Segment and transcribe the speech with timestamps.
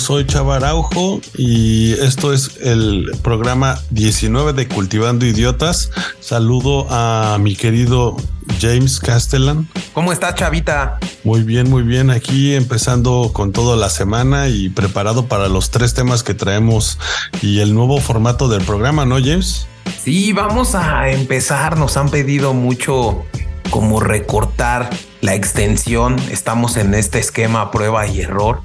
[0.00, 5.90] soy Chava Araujo y esto es el programa 19 de Cultivando Idiotas.
[6.20, 8.16] Saludo a mi querido
[8.60, 9.68] James Castellan.
[9.92, 10.98] ¿Cómo estás, Chavita?
[11.22, 12.10] Muy bien, muy bien.
[12.10, 16.98] Aquí empezando con toda la semana y preparado para los tres temas que traemos
[17.42, 19.66] y el nuevo formato del programa, ¿no, James?
[20.02, 21.76] Sí, vamos a empezar.
[21.76, 23.22] Nos han pedido mucho
[23.68, 24.88] como recortar
[25.20, 26.16] la extensión.
[26.30, 28.62] Estamos en este esquema prueba y error.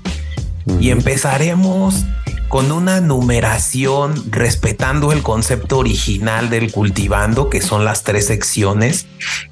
[0.79, 2.05] Y empezaremos
[2.47, 9.07] con una numeración respetando el concepto original del cultivando, que son las tres secciones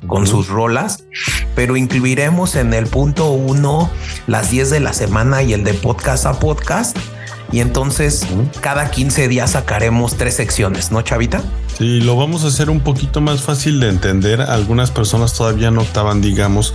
[0.08, 1.04] con sus rolas,
[1.56, 3.90] pero incluiremos en el punto uno
[4.28, 6.98] las 10 de la semana y el de podcast a podcast.
[7.52, 8.26] Y entonces
[8.62, 11.44] cada 15 días sacaremos tres secciones, ¿no, Chavita?
[11.78, 14.42] Sí, lo vamos a hacer un poquito más fácil de entender.
[14.42, 16.74] Algunas personas todavía notaban, digamos,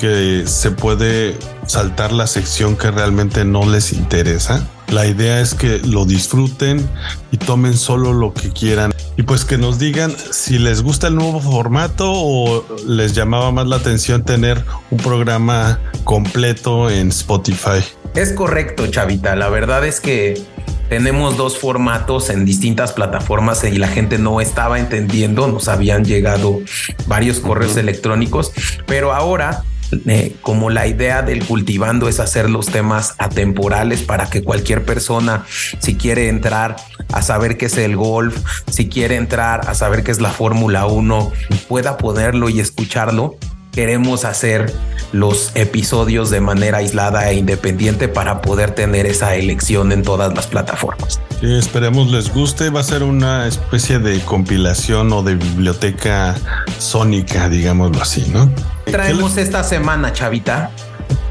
[0.00, 4.66] que se puede saltar la sección que realmente no les interesa.
[4.90, 6.88] La idea es que lo disfruten
[7.30, 8.92] y tomen solo lo que quieran.
[9.16, 13.68] Y pues que nos digan si les gusta el nuevo formato o les llamaba más
[13.68, 17.84] la atención tener un programa completo en Spotify.
[18.14, 19.36] Es correcto, Chavita.
[19.36, 20.42] La verdad es que
[20.90, 26.58] tenemos dos formatos en distintas plataformas y la gente no estaba entendiendo, nos habían llegado
[27.06, 28.52] varios correos electrónicos,
[28.86, 29.62] pero ahora
[30.06, 35.46] eh, como la idea del cultivando es hacer los temas atemporales para que cualquier persona,
[35.78, 36.76] si quiere entrar
[37.12, 38.36] a saber qué es el golf,
[38.68, 41.32] si quiere entrar a saber qué es la Fórmula 1,
[41.68, 43.36] pueda ponerlo y escucharlo
[43.72, 44.72] queremos hacer
[45.12, 50.46] los episodios de manera aislada e independiente para poder tener esa elección en todas las
[50.46, 51.20] plataformas.
[51.40, 52.70] Sí, esperemos les guste.
[52.70, 56.36] Va a ser una especie de compilación o de biblioteca
[56.78, 58.50] sónica, digámoslo así, ¿no?
[58.84, 60.70] Traemos esta semana, Chavita.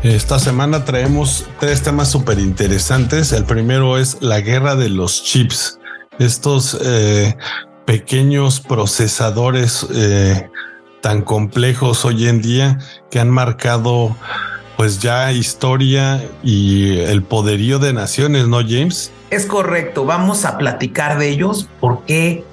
[0.04, 3.34] Esta semana traemos tres temas súper interesantes.
[3.34, 5.80] El primero es la guerra de los chips.
[6.20, 7.36] Estos eh,
[7.86, 10.50] pequeños procesadores eh,
[11.02, 12.80] tan complejos hoy en día
[13.10, 14.16] que han marcado
[14.78, 19.12] pues ya historia y el poderío de naciones, ¿no, James?
[19.30, 22.46] Es correcto, vamos a platicar de ellos porque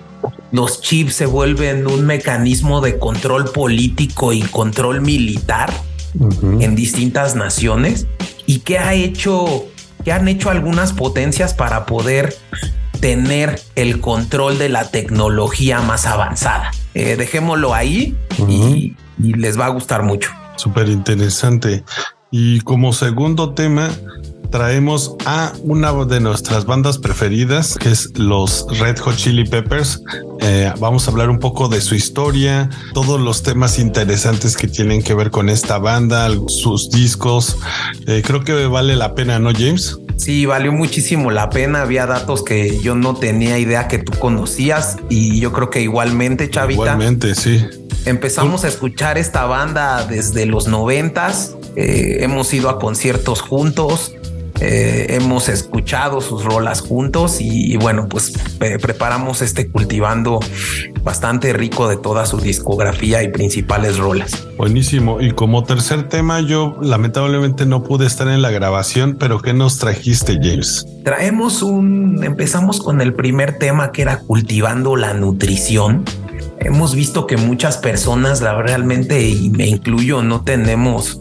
[0.50, 5.72] los chips se vuelven un mecanismo de control político y control militar
[6.60, 8.06] en distintas naciones
[8.46, 9.66] y qué ha hecho,
[10.04, 12.34] qué han hecho algunas potencias para poder
[13.00, 16.72] tener el control de la tecnología más avanzada.
[16.98, 18.16] Eh, dejémoslo ahí
[18.48, 20.30] y, y les va a gustar mucho.
[20.56, 21.84] Súper interesante.
[22.30, 23.90] Y como segundo tema,
[24.50, 30.02] traemos a una de nuestras bandas preferidas, que es los Red Hot Chili Peppers.
[30.40, 35.02] Eh, vamos a hablar un poco de su historia, todos los temas interesantes que tienen
[35.02, 37.58] que ver con esta banda, sus discos.
[38.06, 39.98] Eh, creo que vale la pena, ¿no, James?
[40.16, 41.82] Sí, valió muchísimo la pena.
[41.82, 46.50] Había datos que yo no tenía idea que tú conocías y yo creo que igualmente,
[46.50, 46.82] Chavita.
[46.82, 47.64] Igualmente, sí.
[48.06, 51.56] Empezamos a escuchar esta banda desde los noventas.
[51.74, 54.14] Eh, hemos ido a conciertos juntos.
[54.60, 60.40] Eh, hemos escuchado sus rolas juntos y, bueno, pues preparamos este cultivando
[61.02, 64.46] bastante rico de toda su discografía y principales rolas.
[64.56, 65.20] Buenísimo.
[65.20, 69.78] Y como tercer tema, yo lamentablemente no pude estar en la grabación, pero ¿qué nos
[69.78, 70.86] trajiste, James?
[71.04, 76.04] Traemos un, empezamos con el primer tema que era cultivando la nutrición
[76.60, 81.20] hemos visto que muchas personas la realmente y me incluyo no tenemos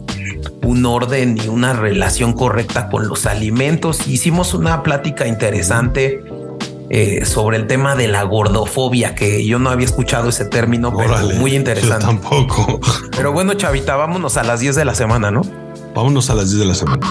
[0.62, 4.06] un orden ni una relación correcta con los alimentos.
[4.06, 6.22] Hicimos una plática interesante
[6.88, 11.16] eh, sobre el tema de la gordofobia, que yo no había escuchado ese término, pero
[11.36, 12.04] muy interesante.
[12.04, 12.80] tampoco.
[13.16, 15.42] Pero bueno, Chavita, vámonos a las 10 de la semana, ¿no?
[15.94, 17.06] Vámonos a las 10 de la semana.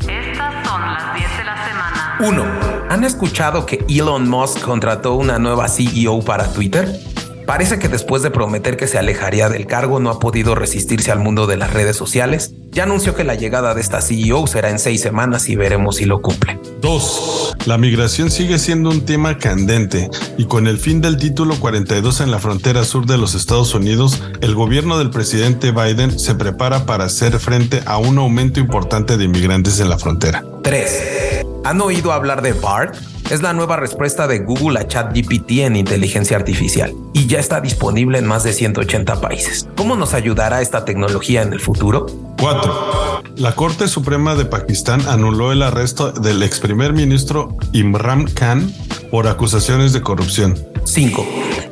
[0.00, 2.16] Estas son las 10 de la semana.
[2.20, 2.44] Uno,
[2.90, 7.00] ¿han escuchado que Elon Musk contrató una nueva CEO para Twitter?
[7.46, 11.20] Parece que después de prometer que se alejaría del cargo no ha podido resistirse al
[11.20, 12.52] mundo de las redes sociales.
[12.72, 16.06] Ya anunció que la llegada de esta CEO será en seis semanas y veremos si
[16.06, 16.58] lo cumple.
[16.82, 17.56] 2.
[17.66, 22.32] La migración sigue siendo un tema candente y con el fin del título 42 en
[22.32, 27.04] la frontera sur de los Estados Unidos, el gobierno del presidente Biden se prepara para
[27.04, 30.44] hacer frente a un aumento importante de inmigrantes en la frontera.
[30.66, 31.44] 3.
[31.62, 32.96] ¿Han oído hablar de BART?
[33.30, 38.18] Es la nueva respuesta de Google a ChatGPT en inteligencia artificial y ya está disponible
[38.18, 39.68] en más de 180 países.
[39.76, 42.06] ¿Cómo nos ayudará esta tecnología en el futuro?
[42.40, 43.22] 4.
[43.36, 48.68] La Corte Suprema de Pakistán anuló el arresto del ex primer ministro Imran Khan
[49.12, 50.56] por acusaciones de corrupción.
[50.86, 51.26] 5.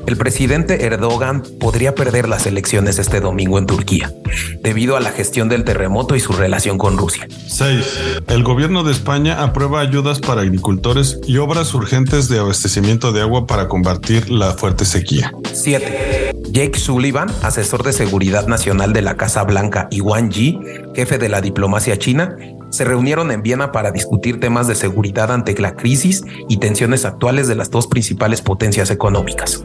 [0.06, 4.12] El presidente Erdogan podría perder las elecciones este domingo en Turquía,
[4.60, 7.26] debido a la gestión del terremoto y su relación con Rusia.
[7.46, 8.22] 6.
[8.28, 13.46] El gobierno de España aprueba ayudas para agricultores y obras urgentes de abastecimiento de agua
[13.46, 15.32] para combatir la fuerte sequía.
[15.52, 16.32] 7.
[16.50, 20.60] Jake Sullivan, asesor de seguridad nacional de la Casa Blanca, y Wang Yi,
[20.94, 22.36] jefe de la diplomacia china,
[22.70, 27.46] se reunieron en Viena para discutir temas de seguridad ante la crisis y tensiones actuales
[27.46, 29.64] de las dos principales potencias económicas.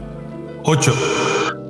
[0.64, 0.94] 8.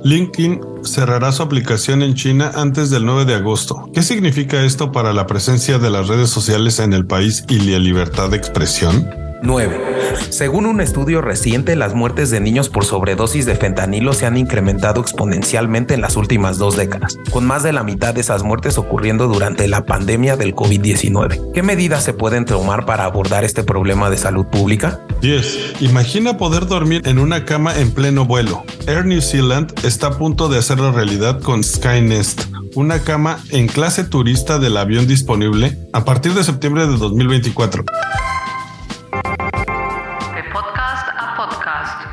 [0.03, 3.89] LinkedIn cerrará su aplicación en China antes del 9 de agosto.
[3.93, 7.79] ¿Qué significa esto para la presencia de las redes sociales en el país y la
[7.79, 9.20] libertad de expresión?
[9.41, 10.01] 9.
[10.29, 15.01] Según un estudio reciente, las muertes de niños por sobredosis de fentanilo se han incrementado
[15.01, 19.27] exponencialmente en las últimas dos décadas, con más de la mitad de esas muertes ocurriendo
[19.27, 21.51] durante la pandemia del COVID-19.
[21.53, 24.99] ¿Qué medidas se pueden tomar para abordar este problema de salud pública?
[25.21, 25.81] 10.
[25.81, 28.63] Imagina poder dormir en una cama en pleno vuelo.
[28.87, 32.43] Air New Zealand está a punto de hacerlo realidad con Skynest,
[32.75, 37.85] una cama en clase turista del avión disponible a partir de septiembre de 2024.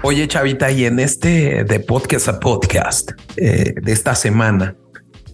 [0.02, 4.76] Oye, Chavita, y en este de podcast a podcast eh, de esta semana,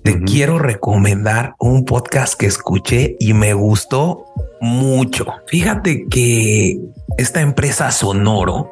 [0.03, 4.25] te quiero recomendar un podcast que escuché y me gustó
[4.63, 5.27] mucho.
[5.49, 6.79] Fíjate que
[7.19, 8.71] esta empresa Sonoro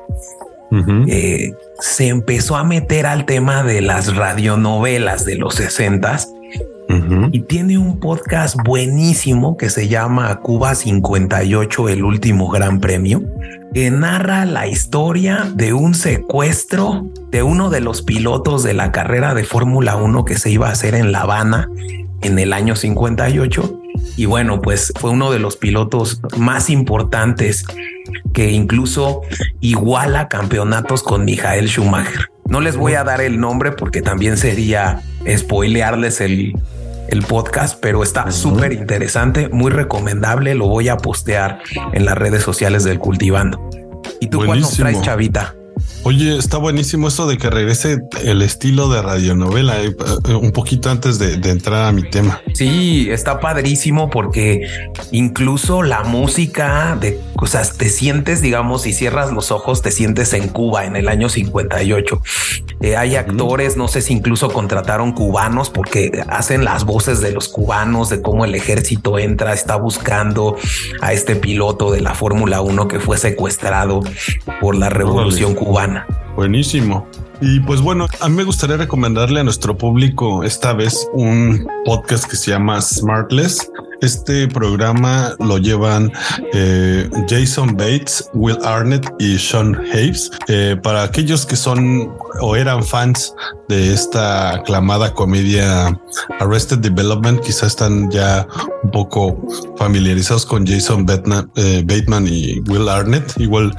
[1.08, 5.60] eh, se empezó a meter al tema de las radionovelas de los
[7.32, 13.22] y tiene un podcast buenísimo que se llama Cuba 58, el último gran premio,
[13.72, 19.34] que narra la historia de un secuestro de uno de los pilotos de la carrera
[19.34, 21.70] de Fórmula 1 que se iba a hacer en La Habana
[22.20, 23.80] en el año 58.
[24.16, 27.64] Y bueno, pues fue uno de los pilotos más importantes
[28.32, 29.22] que incluso
[29.60, 32.31] iguala campeonatos con Michael Schumacher.
[32.48, 36.54] No les voy a dar el nombre porque también sería spoilearles el,
[37.08, 40.54] el podcast, pero está súper interesante, muy recomendable.
[40.54, 41.60] Lo voy a postear
[41.92, 43.70] en las redes sociales del Cultivando.
[44.20, 45.54] ¿Y tú cuándo traes, Chavita?
[46.04, 49.94] Oye, está buenísimo eso de que regrese el estilo de radionovela, eh,
[50.28, 52.40] eh, un poquito antes de, entrar a mi tema.
[52.54, 54.66] Sí, está padrísimo porque
[55.12, 60.48] incluso la música de cosas te sientes, digamos, si cierras los ojos, te sientes en
[60.48, 62.20] Cuba en el año 58.
[62.80, 67.48] Eh, hay actores, no sé si incluso contrataron cubanos porque hacen las voces de los
[67.48, 70.56] cubanos, de cómo el ejército entra, está buscando
[71.00, 74.00] a este piloto de la Fórmula 1 que fue secuestrado
[74.60, 75.91] por la revolución cubana.
[76.36, 77.06] Buenísimo.
[77.40, 82.24] Y pues bueno, a mí me gustaría recomendarle a nuestro público esta vez un podcast
[82.24, 83.70] que se llama Smartless.
[84.02, 86.10] Este programa lo llevan
[86.52, 90.28] eh, Jason Bates, Will Arnett y Sean Hayes.
[90.48, 93.32] Eh, para aquellos que son o eran fans
[93.68, 95.96] de esta aclamada comedia
[96.40, 98.44] Arrested Development, quizás están ya
[98.82, 99.40] un poco
[99.76, 101.06] familiarizados con Jason
[101.54, 103.72] eh, Bateman, y Will Arnett, igual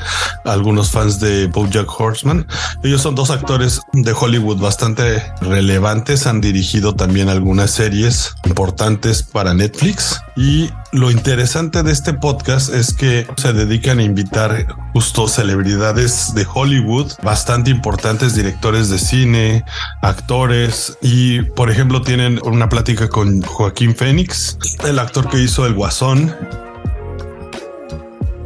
[0.46, 2.48] algunos fans de BoJack Horseman.
[2.84, 9.54] Ellos son dos actores de Hollywood bastante relevantes, han dirigido también algunas series importantes para
[9.54, 16.34] Netflix y lo interesante de este podcast es que se dedican a invitar justo celebridades
[16.34, 19.66] de Hollywood, bastante importantes directores de cine,
[20.02, 25.74] actores y por ejemplo tienen una plática con Joaquín Phoenix, el actor que hizo El
[25.74, 26.36] Guasón.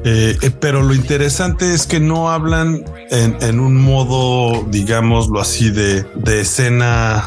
[0.04, 6.04] Eh, eh, pero lo interesante es que no hablan en, un modo, digámoslo así, de,
[6.16, 7.26] de escena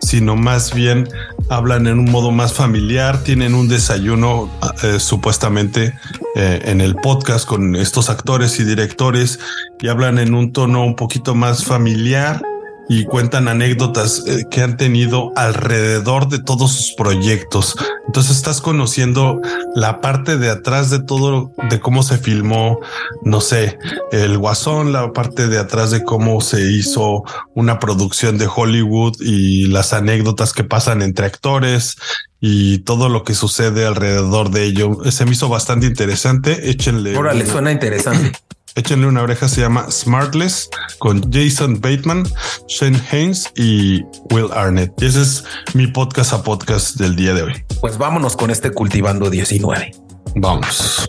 [0.00, 1.08] sino más bien
[1.48, 4.50] hablan en un modo más familiar, tienen un desayuno
[4.82, 5.94] eh, supuestamente
[6.34, 9.38] eh, en el podcast con estos actores y directores
[9.80, 12.40] y hablan en un tono un poquito más familiar
[12.88, 17.76] y cuentan anécdotas eh, que han tenido alrededor de todos sus proyectos.
[18.06, 19.40] Entonces estás conociendo
[19.74, 22.80] la parte de atrás de todo, de cómo se filmó,
[23.22, 23.78] no sé,
[24.12, 27.24] el guasón, la parte de atrás de cómo se hizo
[27.54, 31.96] una producción de Hollywood y las anécdotas que pasan entre actores
[32.40, 34.98] y todo lo que sucede alrededor de ello.
[35.10, 36.70] Se me hizo bastante interesante.
[36.70, 37.16] Échenle.
[37.16, 38.32] Órale, suena interesante.
[38.76, 40.68] Échenle una oreja, se llama Smartless
[40.98, 42.24] con Jason Bateman,
[42.68, 44.92] Shane Haynes y Will Arnett.
[45.00, 47.52] Y ese es mi podcast a podcast del día de hoy.
[47.80, 49.92] Pues vámonos con este Cultivando 19.
[50.34, 51.08] Vamos.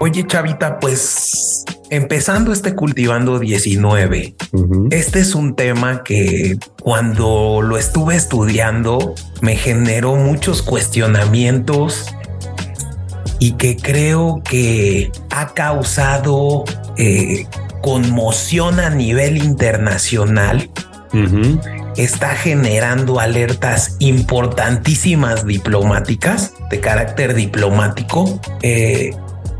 [0.00, 4.34] Oye, Chavita, pues empezando este Cultivando 19,
[4.90, 12.12] este es un tema que cuando lo estuve estudiando me generó muchos cuestionamientos
[13.42, 16.62] y que creo que ha causado
[16.96, 17.44] eh,
[17.80, 20.70] conmoción a nivel internacional
[21.96, 28.40] está generando alertas importantísimas diplomáticas de carácter diplomático.
[28.62, 29.10] Eh,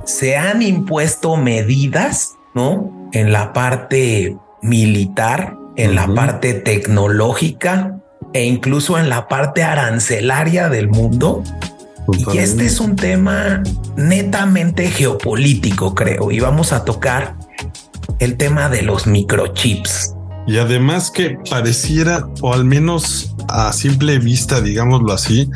[0.05, 3.11] se han impuesto medidas, ¿no?
[3.12, 7.99] En la parte militar, en la parte tecnológica
[8.33, 11.43] e incluso en la parte arancelaria del mundo.
[12.33, 13.62] Y este es un tema
[13.97, 17.37] netamente geopolítico, creo, y vamos a tocar
[18.19, 20.14] el tema de los microchips.
[20.47, 25.49] Y además que pareciera, o al menos a simple vista, digámoslo así,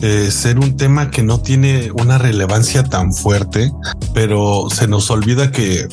[0.00, 3.70] eh, ser un tema que no tiene una relevancia tan fuerte,
[4.14, 5.86] pero se nos olvida que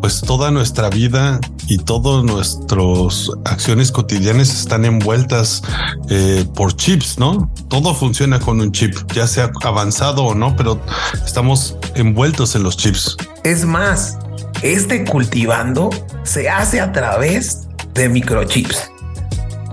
[0.00, 1.38] pues toda nuestra vida
[1.68, 5.62] y todas nuestras acciones cotidianas están envueltas
[6.08, 7.52] eh, por chips, ¿no?
[7.68, 10.80] Todo funciona con un chip, ya sea avanzado o no, pero
[11.24, 13.16] estamos envueltos en los chips.
[13.44, 14.18] Es más,
[14.62, 15.90] este cultivando
[16.24, 18.90] se hace a través de microchips.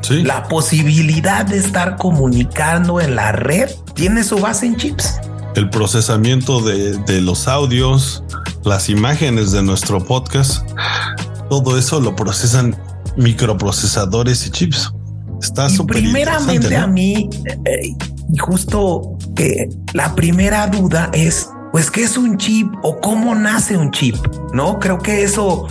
[0.02, 0.24] Sí.
[0.24, 5.20] La posibilidad de estar comunicando en la red tiene su base en chips.
[5.56, 8.24] El procesamiento de, los audios,
[8.68, 10.68] las imágenes de nuestro podcast,
[11.50, 12.76] todo eso lo procesan
[13.16, 14.92] microprocesadores y chips.
[15.42, 17.30] Está súper Primeramente a mí,
[17.66, 17.96] eh,
[18.34, 23.78] y justo que la primera duda es, pues, ¿qué es un chip o cómo nace
[23.78, 24.16] un chip?
[24.54, 25.68] No creo que eso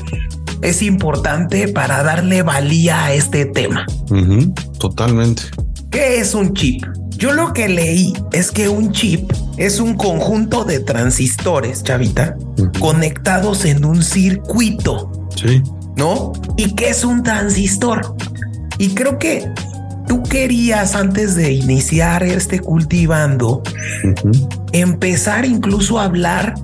[0.62, 3.84] es importante para darle valía a este tema.
[4.78, 5.42] totalmente.
[5.90, 6.82] ¿Qué es un chip?
[7.16, 12.36] Yo lo que leí es que un chip es un conjunto de transistores, chavita,
[12.78, 15.28] conectados en un circuito.
[15.34, 15.62] Sí.
[15.96, 16.34] ¿No?
[16.58, 18.16] ¿Y qué es un transistor?
[18.78, 19.50] Y creo que
[20.06, 23.62] tú querías antes de iniciar este cultivando,
[24.72, 26.54] empezar incluso a hablar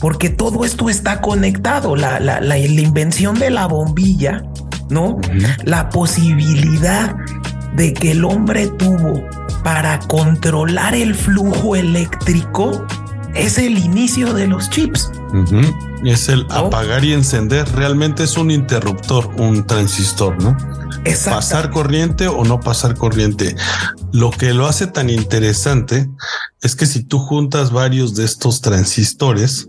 [0.00, 1.96] porque todo esto está conectado.
[1.96, 4.44] La, la, la, invención de la bombilla,
[4.90, 5.18] ¿no?
[5.64, 7.16] La posibilidad
[7.74, 9.22] de que el hombre tuvo
[9.64, 12.86] para controlar el flujo eléctrico
[13.34, 15.10] es el inicio de los chips.
[16.04, 17.66] Es el apagar y encender.
[17.74, 20.56] Realmente es un interruptor, un transistor, ¿no?
[21.24, 23.56] Pasar corriente o no pasar corriente.
[24.12, 26.08] Lo que lo hace tan interesante
[26.60, 29.68] es que si tú juntas varios de estos transistores,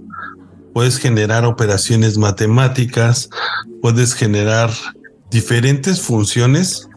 [0.74, 3.30] puedes generar operaciones matemáticas,
[3.82, 4.70] puedes generar
[5.32, 6.90] diferentes funciones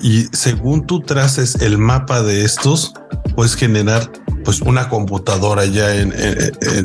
[0.00, 2.94] y según tú traces el mapa de estos,
[3.34, 4.10] puedes generar
[4.44, 6.14] pues una computadora ya en,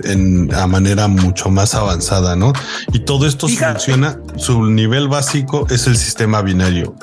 [0.04, 2.52] en, a manera mucho más avanzada, ¿no?
[2.92, 6.96] Y todo esto funciona, su nivel básico es el sistema binario,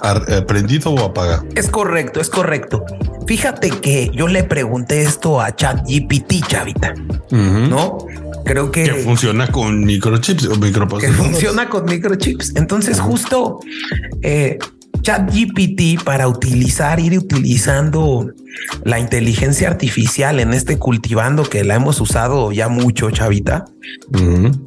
[0.47, 1.47] prendido o apagado.
[1.55, 2.85] Es correcto, es correcto.
[3.27, 6.95] Fíjate que yo le pregunté esto a ChatGPT, chavita,
[7.31, 7.99] ¿no?
[8.45, 11.27] creo que, que funciona con microchips o microprocesadores.
[11.27, 12.57] Que funciona con microchips.
[12.57, 13.61] Entonces, justo
[14.23, 14.59] eh,
[15.03, 18.33] ChatGPT para utilizar, ir utilizando
[18.85, 23.65] la inteligencia artificial en este cultivando que la hemos usado ya mucho, chavita.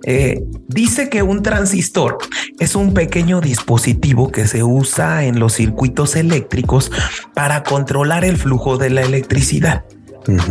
[0.04, 2.18] Eh, dice que un transistor
[2.60, 6.92] es un pequeño dispositivo que se usa en los circuitos eléctricos
[7.34, 9.86] para controlar el flujo de la electricidad.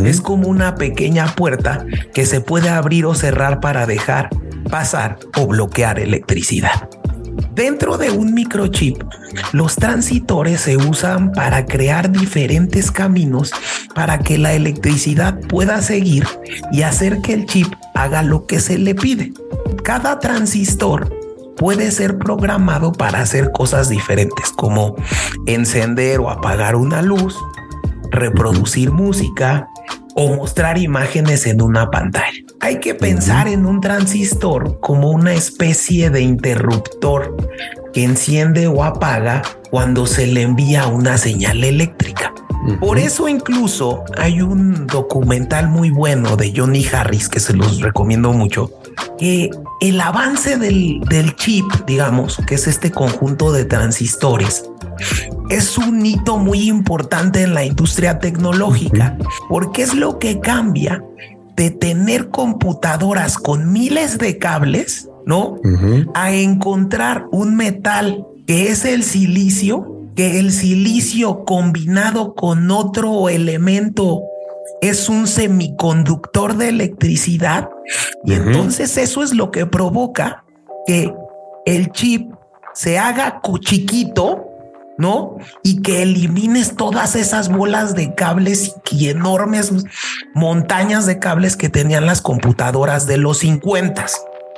[0.03, 4.29] Es como una pequeña puerta que se puede abrir o cerrar para dejar
[4.69, 6.89] pasar o bloquear electricidad.
[7.55, 9.01] Dentro de un microchip,
[9.53, 13.51] los transitores se usan para crear diferentes caminos
[13.93, 16.27] para que la electricidad pueda seguir
[16.73, 19.31] y hacer que el chip haga lo que se le pide.
[19.85, 21.09] Cada transistor
[21.55, 24.97] puede ser programado para hacer cosas diferentes como
[25.45, 27.37] encender o apagar una luz,
[28.11, 29.69] reproducir música
[30.13, 32.44] o mostrar imágenes en una pantalla.
[32.65, 37.37] Hay que pensar en un transistor como una especie de interruptor
[37.93, 42.33] que enciende o apaga cuando se le envía una señal eléctrica.
[42.79, 48.33] Por eso incluso hay un documental muy bueno de Johnny Harris que se los recomiendo
[48.33, 48.71] mucho,
[49.19, 54.67] que el avance del, del chip, digamos, que es este conjunto de transistores,
[55.51, 59.15] es un hito muy importante en la industria tecnológica,
[59.49, 61.03] porque es lo que cambia
[61.55, 65.59] de tener computadoras con miles de cables, ¿no?
[66.13, 74.21] A encontrar un metal que es el silicio, que el silicio combinado con otro elemento
[74.81, 77.69] es un semiconductor de electricidad.
[78.23, 80.43] Y entonces eso es lo que provoca
[80.85, 81.13] que
[81.65, 82.31] el chip
[82.73, 84.44] se haga chiquito
[84.97, 85.37] ¿no?
[85.63, 89.71] Y que elimines todas esas bolas de cables y enormes
[90.33, 94.05] montañas de cables que tenían las computadoras de los 50.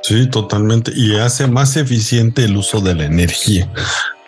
[0.04, 0.92] Sí, totalmente.
[0.96, 3.72] Y hace más eficiente el uso de la energía.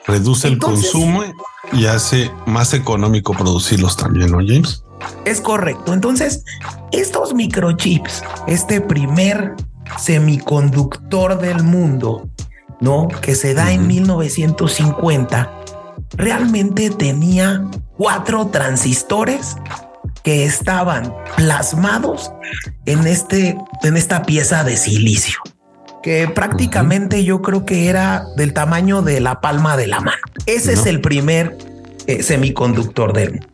[0.07, 1.23] Reduce el consumo
[1.71, 4.83] y hace más económico producirlos también, ¿no, James?
[5.25, 5.93] Es correcto.
[5.93, 6.43] Entonces,
[6.91, 9.53] estos microchips, este primer
[9.97, 12.29] semiconductor del mundo,
[12.79, 13.07] ¿no?
[13.21, 15.58] Que se da en 1950,
[16.13, 17.63] realmente tenía
[17.97, 19.55] cuatro transistores
[20.23, 22.31] que estaban plasmados
[22.85, 25.39] en este en esta pieza de silicio
[26.01, 30.21] que prácticamente yo creo que era del tamaño de la palma de la mano.
[30.45, 31.57] Ese es el primer
[32.07, 33.47] eh, semiconductor del mundo.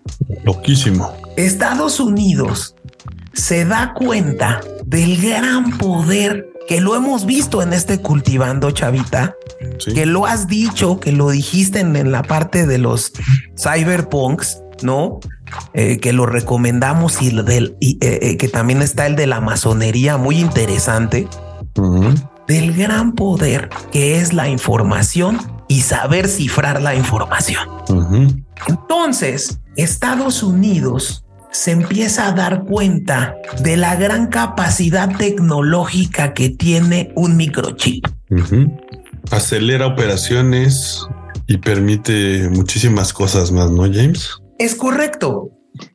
[0.43, 1.15] Loquísimo.
[1.37, 2.75] Estados Unidos
[3.35, 9.35] se da cuenta del gran poder que lo hemos visto en este cultivando chavita,
[9.93, 13.11] que lo has dicho, que lo dijiste en, la parte de los
[13.57, 15.19] cyberpunks, ¿no?
[15.73, 20.17] Eh, que lo recomendamos y, del, y eh, que también está el de la masonería,
[20.17, 21.27] muy interesante
[22.47, 27.67] del gran poder que es la información y saber cifrar la información.
[28.67, 31.24] Entonces, Estados Unidos
[31.55, 38.05] se empieza a dar cuenta de la gran capacidad tecnológica que tiene un microchip.
[39.31, 40.99] Acelera operaciones
[41.47, 44.31] y permite muchísimas cosas más, ¿no, James?
[44.59, 45.49] Es correcto.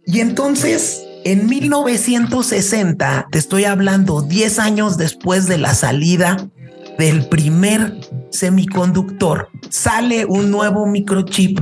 [0.07, 6.49] Y entonces en 1960, te estoy hablando 10 años después de la salida
[6.99, 8.00] del primer
[8.31, 11.61] semiconductor, sale un nuevo microchip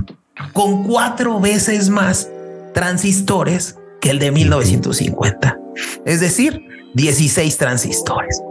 [0.52, 2.30] con cuatro veces más
[2.72, 5.58] transistores que el de 1950.
[6.04, 6.62] Es decir,
[6.94, 8.42] 16 transistores.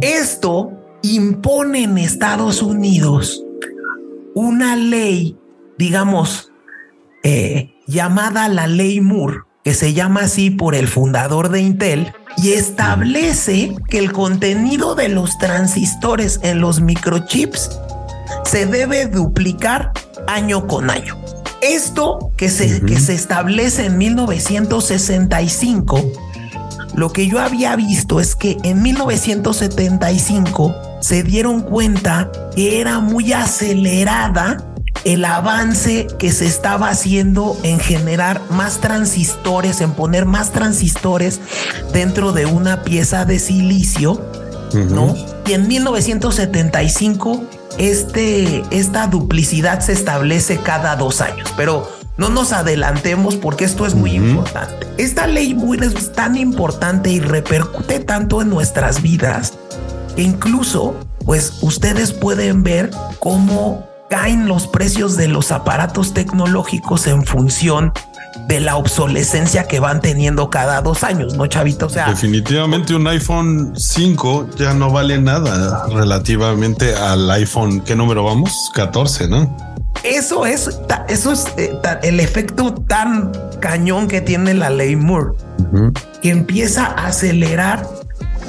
[0.00, 0.70] Esto
[1.02, 3.44] impone en Estados Unidos
[4.34, 5.36] una ley,
[5.78, 6.52] digamos,
[7.24, 12.52] eh, llamada la ley Moore, que se llama así por el fundador de Intel, y
[12.52, 17.78] establece que el contenido de los transistores en los microchips
[18.44, 19.92] se debe duplicar
[20.26, 21.18] año con año.
[21.62, 26.02] Esto que se, que se establece en 1965,
[26.94, 33.32] lo que yo había visto es que en 1975 se dieron cuenta que era muy
[33.32, 34.66] acelerada
[35.04, 41.40] el avance que se estaba haciendo en generar más transistores, en poner más transistores
[41.92, 44.20] dentro de una pieza de silicio,
[44.74, 45.14] ¿no?
[45.46, 47.44] Y en 1975
[47.78, 53.94] este, esta duplicidad se establece cada dos años, pero no nos adelantemos porque esto es
[53.94, 54.86] muy importante.
[54.98, 59.54] Esta ley es tan importante y repercute tanto en nuestras vidas
[60.14, 67.24] que incluso, pues ustedes pueden ver cómo caen los precios de los aparatos tecnológicos en
[67.24, 67.92] función
[68.46, 71.86] de la obsolescencia que van teniendo cada dos años, ¿no, Chavito?
[71.86, 78.24] O sea, definitivamente un iPhone 5 ya no vale nada relativamente al iPhone, ¿qué número
[78.24, 78.70] vamos?
[78.74, 79.56] 14, ¿no?
[80.04, 85.32] Eso es, eso es eh, el efecto tan cañón que tiene la ley Moore,
[86.22, 87.86] que empieza a acelerar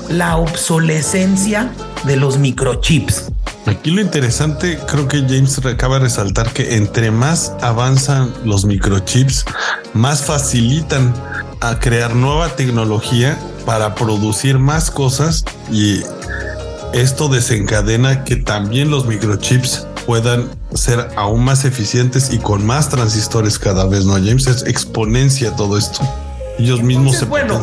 [0.10, 1.72] la obsolescencia
[2.06, 3.32] de los microchips.
[3.66, 9.46] Aquí lo interesante, creo que James acaba de resaltar que entre más avanzan los microchips,
[9.94, 11.14] más facilitan
[11.60, 16.02] a crear nueva tecnología para producir más cosas y
[16.94, 23.60] esto desencadena que también los microchips puedan ser aún más eficientes y con más transistores
[23.60, 24.14] cada vez, ¿no?
[24.14, 26.02] James es exponencia todo esto.
[26.62, 27.62] Ellos mismos se bueno,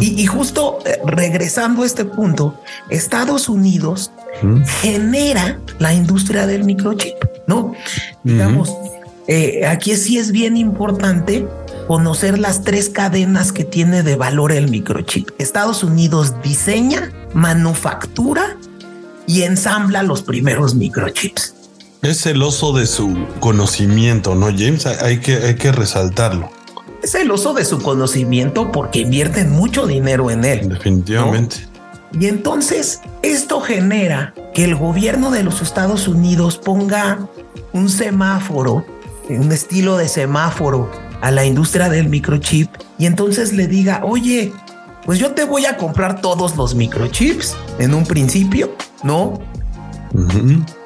[0.00, 4.10] y, justo eh, regresando a este punto, Estados Unidos
[4.80, 7.72] genera la industria del microchip, ¿no?
[8.22, 8.72] Digamos,
[9.28, 11.46] eh, aquí sí es bien importante
[11.86, 15.30] conocer las tres cadenas que tiene de valor el microchip.
[15.38, 18.56] Estados Unidos diseña, manufactura
[19.26, 21.54] y ensambla los primeros microchips.
[22.02, 24.86] Es celoso de su conocimiento, ¿no, James?
[24.86, 26.50] Hay que, hay que resaltarlo.
[27.04, 30.70] Es celoso de su conocimiento porque invierten mucho dinero en él.
[30.70, 31.68] Definitivamente.
[32.18, 37.28] Y entonces esto genera que el gobierno de los Estados Unidos ponga
[37.74, 38.86] un semáforo,
[39.28, 40.90] un estilo de semáforo
[41.20, 44.54] a la industria del microchip y entonces le diga, oye,
[45.04, 49.42] pues yo te voy a comprar todos los microchips en un principio, ¿no?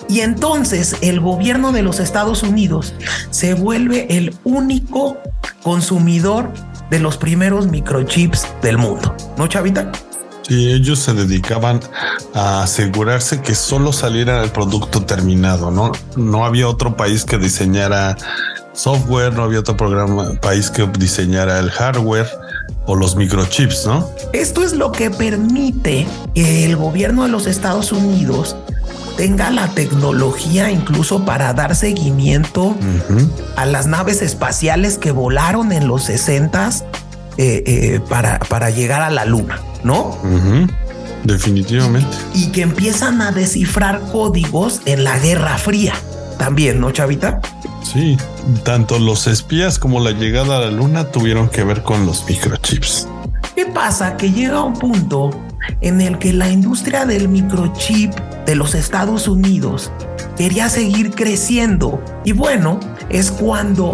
[0.09, 2.94] Y entonces el gobierno de los Estados Unidos
[3.31, 5.18] se vuelve el único
[5.62, 6.51] consumidor
[6.90, 9.92] de los primeros microchips del mundo, ¿no, Chavita?
[10.49, 11.81] Y ellos se dedicaban
[12.33, 15.92] a asegurarse que solo saliera el producto terminado, ¿no?
[16.16, 18.16] No había otro país que diseñara
[18.73, 22.29] software, no había otro programa, país que diseñara el hardware.
[22.87, 24.09] o los microchips, ¿no?
[24.33, 28.57] Esto es lo que permite que el gobierno de los Estados Unidos
[29.16, 32.77] tenga la tecnología incluso para dar seguimiento
[33.57, 36.70] a las naves espaciales que volaron en los 60
[37.37, 40.16] eh, eh, para, para llegar a la luna, ¿no?
[41.24, 42.16] Definitivamente.
[42.35, 45.94] Y que empiezan a descifrar códigos en la Guerra Fría.
[46.38, 47.40] También, ¿no, Chavita?
[47.83, 48.16] Sí,
[48.64, 53.09] tanto los espías como la llegada a la luna tuvieron que ver con los microchips.
[53.55, 54.16] ¿Qué pasa?
[54.16, 55.31] Que llega un punto
[55.81, 58.12] en el que la industria del microchip
[58.46, 59.92] de los Estados Unidos
[60.37, 62.02] quería seguir creciendo.
[62.24, 63.92] Y bueno, es cuando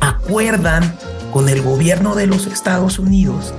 [0.00, 0.94] acuerdan
[1.32, 3.54] con el gobierno de los Estados Unidos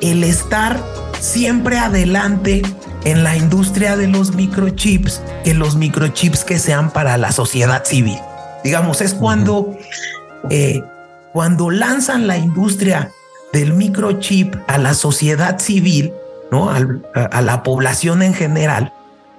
[0.00, 0.80] el estar
[1.20, 2.62] siempre adelante
[3.04, 8.18] en la industria de los microchips que los microchips que sean para la sociedad civil.
[8.64, 9.76] Digamos, es cuando,
[10.50, 10.82] eh,
[11.32, 13.10] cuando lanzan la industria
[13.52, 16.12] del microchip a la sociedad civil,
[16.50, 16.70] ¿no?
[16.70, 18.92] a, la población en general,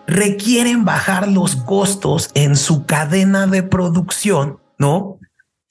[0.07, 5.19] requieren bajar los costos en su cadena de producción, ¿no?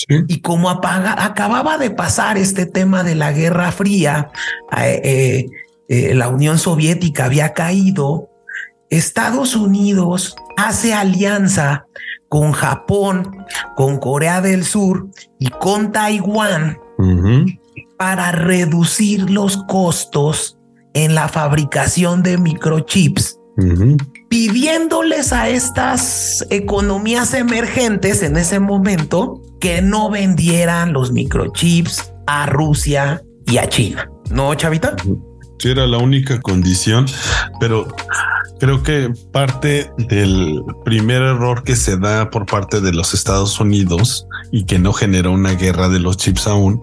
[0.07, 4.31] Y como acababa de pasar este tema de la Guerra Fría,
[4.77, 5.47] eh, eh,
[5.89, 8.31] eh, la Unión Soviética había caído,
[8.91, 11.87] Estados Unidos hace alianza
[12.29, 15.09] con Japón, con Corea del Sur
[15.41, 16.79] y con Taiwán
[17.99, 20.58] para reducir los costos
[21.05, 23.39] en la fabricación de microchips,
[24.29, 33.23] pidiéndoles a estas economías emergentes en ese momento que no vendieran los microchips a Rusia
[33.47, 34.09] y a China.
[34.31, 34.97] ¿No, Chavita?
[35.59, 37.07] Sí, era la única condición,
[37.61, 37.87] pero
[38.59, 44.27] creo que parte del primer error que se da por parte de los Estados Unidos
[44.51, 46.81] y que no generó una guerra de los chips aún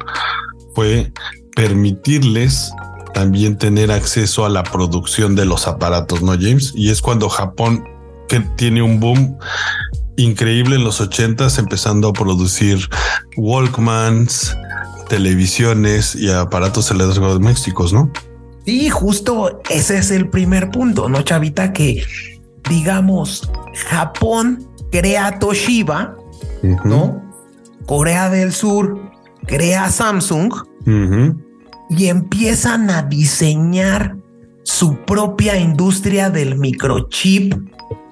[0.73, 1.11] fue
[1.55, 2.71] permitirles
[3.15, 6.73] también tener acceso a la producción de los aparatos, ¿no, James?
[6.75, 7.81] Y es cuando Japón,
[8.27, 9.37] que tiene un boom
[10.17, 12.89] increíble en los ochentas, empezando a producir
[13.37, 14.57] Walkmans,
[15.07, 18.11] televisiones y aparatos electrodomésticos, ¿no?
[18.65, 21.71] Sí, justo ese es el primer punto, ¿no, Chavita?
[21.71, 22.03] Que
[22.69, 23.49] digamos,
[23.87, 26.15] Japón crea Toshiba,
[26.83, 27.23] ¿no?
[27.85, 28.99] Corea del Sur
[29.47, 30.51] crea Samsung
[31.89, 34.17] y empiezan a diseñar
[34.63, 37.53] su propia industria del microchip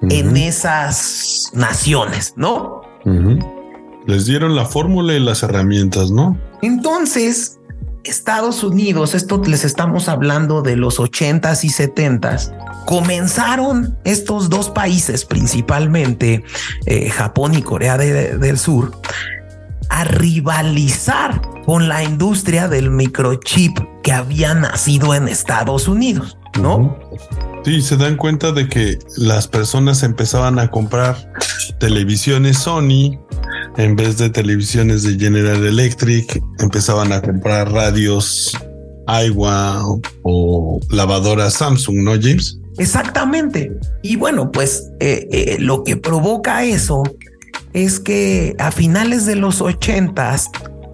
[0.02, 2.82] en esas naciones, ¿no?
[4.06, 6.38] Les dieron la fórmula y las herramientas, ¿no?
[6.62, 7.58] Entonces,
[8.04, 15.24] Estados Unidos, esto les estamos hablando de los 80s y 70s, comenzaron estos dos países,
[15.24, 16.44] principalmente
[16.86, 18.92] eh, Japón y Corea del Sur,
[19.90, 26.98] a rivalizar con la industria del microchip que había nacido en Estados Unidos, ¿no?
[27.64, 31.32] Sí, se dan cuenta de que las personas empezaban a comprar
[31.78, 33.18] televisiones Sony,
[33.76, 38.56] en vez de televisiones de General Electric, empezaban a comprar radios
[39.06, 39.82] Aiwa
[40.22, 42.58] o, lavadoras Samsung, ¿no, James?
[42.78, 43.72] Exactamente.
[44.02, 47.02] Y bueno, pues eh, eh, lo que provoca eso
[47.74, 50.50] es que a finales de los ochentas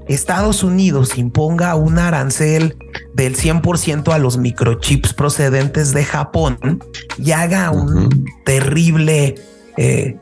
[0.09, 2.77] Estados Unidos imponga un arancel
[3.15, 6.83] del 100% a los microchips procedentes de Japón
[7.17, 9.37] y haga un terrible
[9.77, 10.19] eh,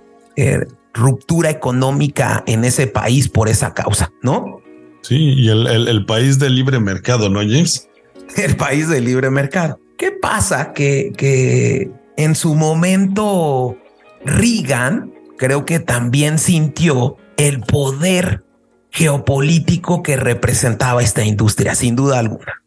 [0.92, 4.60] ruptura económica en ese país por esa causa, ¿no?
[5.02, 7.88] Sí, y el, país de libre mercado, ¿no, James?
[8.36, 9.80] El país de libre mercado.
[9.96, 10.74] ¿Qué pasa?
[10.74, 13.78] Que, que en su momento
[14.24, 18.44] Reagan creo que también sintió el poder
[18.90, 22.62] geopolítico que representaba esta industria, sin duda alguna.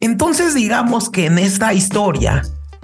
[0.00, 2.42] Entonces digamos que en esta historia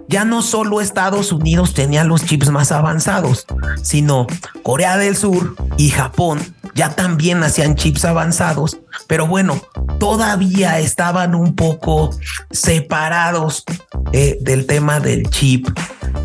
[0.09, 3.47] ya no solo Estados Unidos tenía los chips más avanzados,
[3.83, 4.27] sino
[4.63, 6.41] Corea del Sur y Japón
[6.75, 9.61] ya también hacían chips avanzados, pero bueno,
[9.99, 12.11] todavía estaban un poco
[12.51, 13.65] separados
[14.13, 15.67] eh, del tema del chip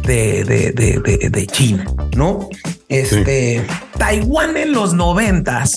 [0.04, 2.50] de, de, China, ¿no?
[2.90, 3.66] Este,
[3.98, 5.76] Taiwán en los noventas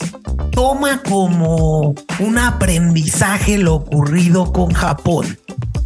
[0.50, 5.38] toma como un aprendizaje lo ocurrido con Japón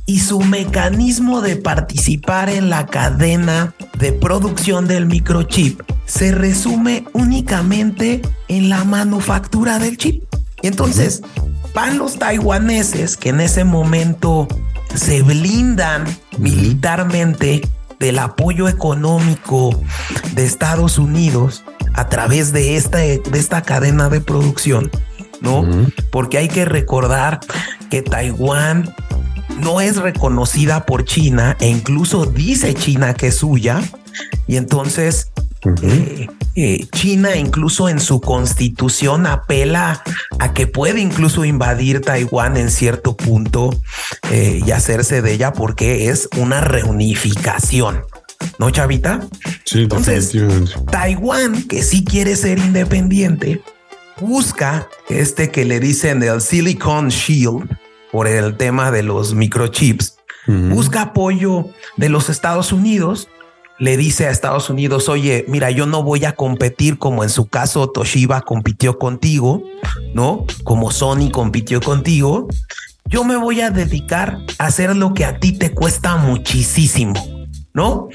[0.09, 8.23] y su mecanismo de participar en la cadena de producción del microchip se resume únicamente
[8.49, 10.25] en la manufactura del chip.
[10.63, 11.21] Y entonces
[11.75, 14.49] van los taiwaneses que en ese momento
[14.95, 16.05] se blindan
[16.39, 17.61] militarmente
[18.01, 19.79] del apoyo económico
[20.33, 24.91] de Estados Unidos a través de esta, de esta cadena de producción
[25.41, 25.67] ¿no?
[26.11, 27.41] Porque hay que recordar
[27.91, 28.95] que Taiwán
[29.61, 33.83] no es reconocida por China e incluso dice China que es suya.
[34.47, 35.31] Y entonces
[35.83, 40.03] eh, eh, China incluso en su constitución apela
[40.39, 43.71] a que puede incluso invadir Taiwán en cierto punto
[44.31, 48.03] eh, y hacerse de ella porque es una reunificación.
[48.59, 49.21] ¿No, Chavita?
[49.65, 50.33] Sí, Entonces,
[50.91, 53.61] Taiwán, que sí quiere ser independiente,
[54.21, 57.69] busca este que le dicen el Silicon Shield
[58.13, 61.67] por el tema de los microchips, busca apoyo
[61.97, 63.29] de los Estados Unidos
[63.79, 67.47] le dice a Estados Unidos, oye, mira, yo no voy a competir como en su
[67.47, 69.63] caso Toshiba compitió contigo,
[70.15, 70.47] ¿no?
[70.65, 72.49] Como Sony compitió contigo.
[73.05, 77.15] Yo me voy a dedicar a hacer lo que a ti te cuesta muchísimo,
[77.75, 78.09] ¿no?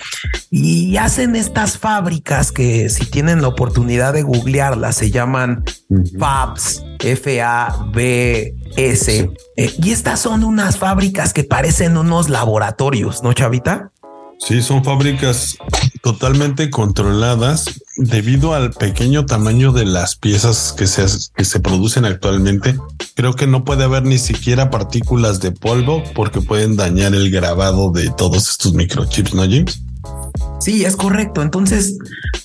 [0.50, 5.64] Y hacen estas fábricas que si tienen la oportunidad de googlearlas se llaman
[6.20, 8.52] Fabs, F-A-B-S.
[9.56, 13.92] Eh, y estas son unas fábricas que parecen unos laboratorios, ¿no, Chavita?
[14.46, 15.58] Sí, son fábricas
[16.02, 22.76] totalmente controladas debido al pequeño tamaño de las piezas que se, que se producen actualmente.
[23.16, 27.90] Creo que no puede haber ni siquiera partículas de polvo porque pueden dañar el grabado
[27.92, 29.82] de todos estos microchips, ¿no, James?
[30.60, 31.42] Sí, es correcto.
[31.42, 31.98] Entonces,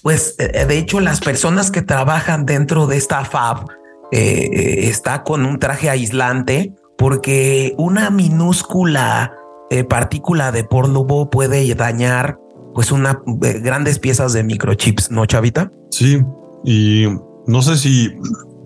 [0.03, 3.67] pues eh, de hecho las personas que trabajan dentro de esta fab
[4.13, 9.33] eh, eh, está con un traje aislante porque una minúscula
[9.71, 12.39] eh, partícula de polvo puede dañar
[12.75, 15.71] pues una eh, grandes piezas de microchips, ¿no, Chavita?
[15.91, 16.23] Sí,
[16.65, 17.07] y
[17.47, 18.15] no sé si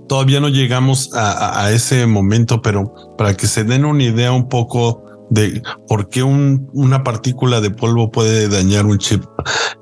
[0.08, 5.02] todavía no llegamos a, ese momento, pero para que se den una idea un poco
[5.30, 9.24] de por qué una partícula de polvo puede dañar un chip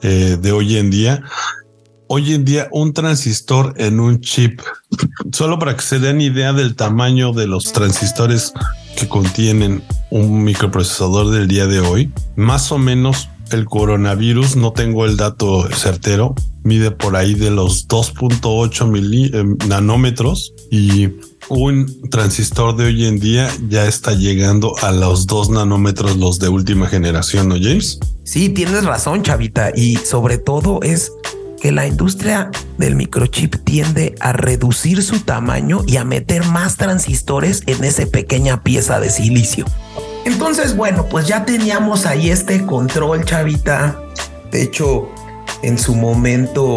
[0.03, 1.23] eh, de hoy en día.
[2.07, 4.61] Hoy en día un transistor en un chip,
[5.33, 8.53] solo para que se den idea del tamaño de los transistores
[8.97, 15.05] que contienen un microprocesador del día de hoy, más o menos el coronavirus, no tengo
[15.05, 21.09] el dato certero, mide por ahí de los 2.8 eh, nanómetros y
[21.49, 26.49] un transistor de hoy en día ya está llegando a los 2 nanómetros, los de
[26.49, 27.99] última generación, ¿no, James?
[28.25, 31.13] Sí, tienes razón, Chavita, y sobre todo es
[31.61, 37.63] que la industria del microchip tiende a reducir su tamaño y a meter más transistores
[37.67, 39.67] en esa pequeña pieza de silicio.
[40.25, 44.01] Entonces, bueno, pues ya teníamos ahí este control, chavita.
[44.51, 45.09] De hecho,
[45.63, 46.77] en su momento,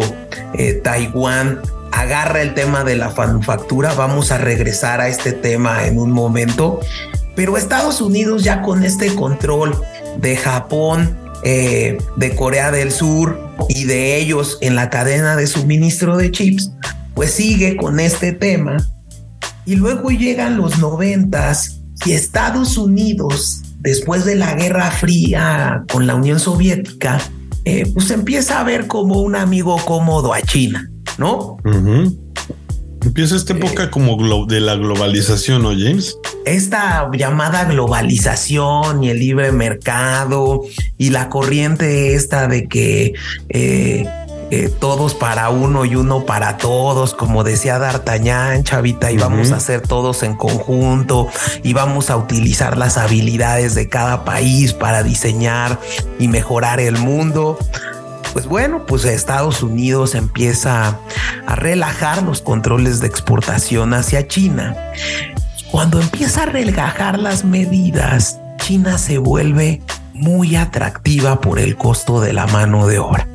[0.54, 1.60] eh, Taiwán
[1.92, 3.94] agarra el tema de la manufactura.
[3.94, 6.80] Vamos a regresar a este tema en un momento.
[7.34, 9.76] Pero Estados Unidos ya con este control
[10.18, 16.16] de Japón, eh, de Corea del Sur y de ellos en la cadena de suministro
[16.16, 16.70] de chips,
[17.14, 18.76] pues sigue con este tema.
[19.66, 26.14] Y luego llegan los noventas y Estados Unidos, después de la Guerra Fría con la
[26.14, 27.20] Unión Soviética,
[27.64, 31.56] eh, pues empieza a ver como un amigo cómodo a China, ¿no?
[33.04, 36.18] Empieza esta época como de la globalización, ¿no, James?
[36.46, 40.62] Esta llamada globalización y el libre mercado
[40.96, 43.12] y la corriente esta de que
[43.50, 44.06] eh,
[44.50, 49.56] eh, todos para uno y uno para todos, como decía D'Artagnan, chavita, y vamos a
[49.56, 51.28] hacer todos en conjunto
[51.62, 55.78] y vamos a utilizar las habilidades de cada país para diseñar
[56.18, 57.58] y mejorar el mundo
[58.34, 60.98] pues bueno, pues Estados Unidos empieza
[61.46, 64.76] a relajar los controles de exportación hacia China.
[65.70, 69.82] Cuando empieza a relajar las medidas, China se vuelve
[70.14, 73.28] muy atractiva por el costo de la mano de obra.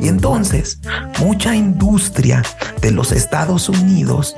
[0.00, 0.80] Y entonces,
[1.20, 2.42] mucha industria
[2.80, 4.34] de los Estados Unidos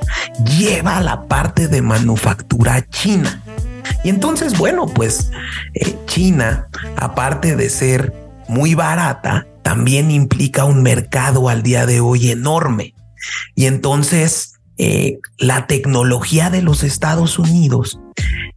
[0.55, 3.41] lleva la parte de manufactura china.
[4.03, 5.31] Y entonces, bueno, pues
[5.73, 12.31] eh, China, aparte de ser muy barata, también implica un mercado al día de hoy
[12.31, 12.93] enorme.
[13.55, 17.99] Y entonces eh, la tecnología de los Estados Unidos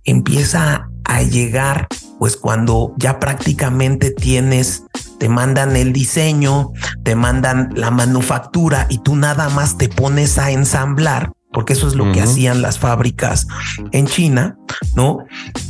[0.05, 1.87] empieza a llegar,
[2.19, 4.85] pues cuando ya prácticamente tienes,
[5.19, 6.73] te mandan el diseño,
[7.03, 11.95] te mandan la manufactura y tú nada más te pones a ensamblar porque eso es
[11.95, 13.47] lo que hacían las fábricas
[13.93, 14.57] en China,
[14.95, 15.19] ¿no?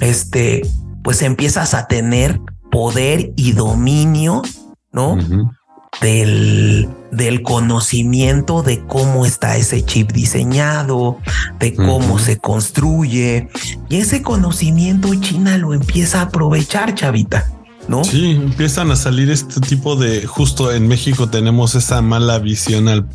[0.00, 0.62] Este,
[1.02, 4.42] pues empiezas a tener poder y dominio
[4.92, 5.18] ¿no?
[6.00, 11.18] Del, del, conocimiento de cómo está ese chip diseñado,
[11.58, 13.48] de cómo se construye.
[13.88, 17.50] Y ese conocimiento China lo empieza a aprovechar, chavita.
[17.88, 18.04] ¿No?
[18.04, 23.06] Sí, empiezan a salir este tipo de, justo en México tenemos esa mala visión al,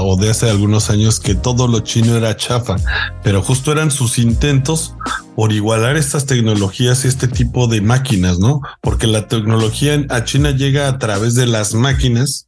[0.00, 2.76] o de hace algunos años que todo lo chino era chafa,
[3.22, 4.94] pero justo eran sus intentos
[5.34, 8.60] por igualar estas tecnologías y este tipo de máquinas, ¿no?
[8.82, 12.46] Porque la tecnología a China llega a través de las máquinas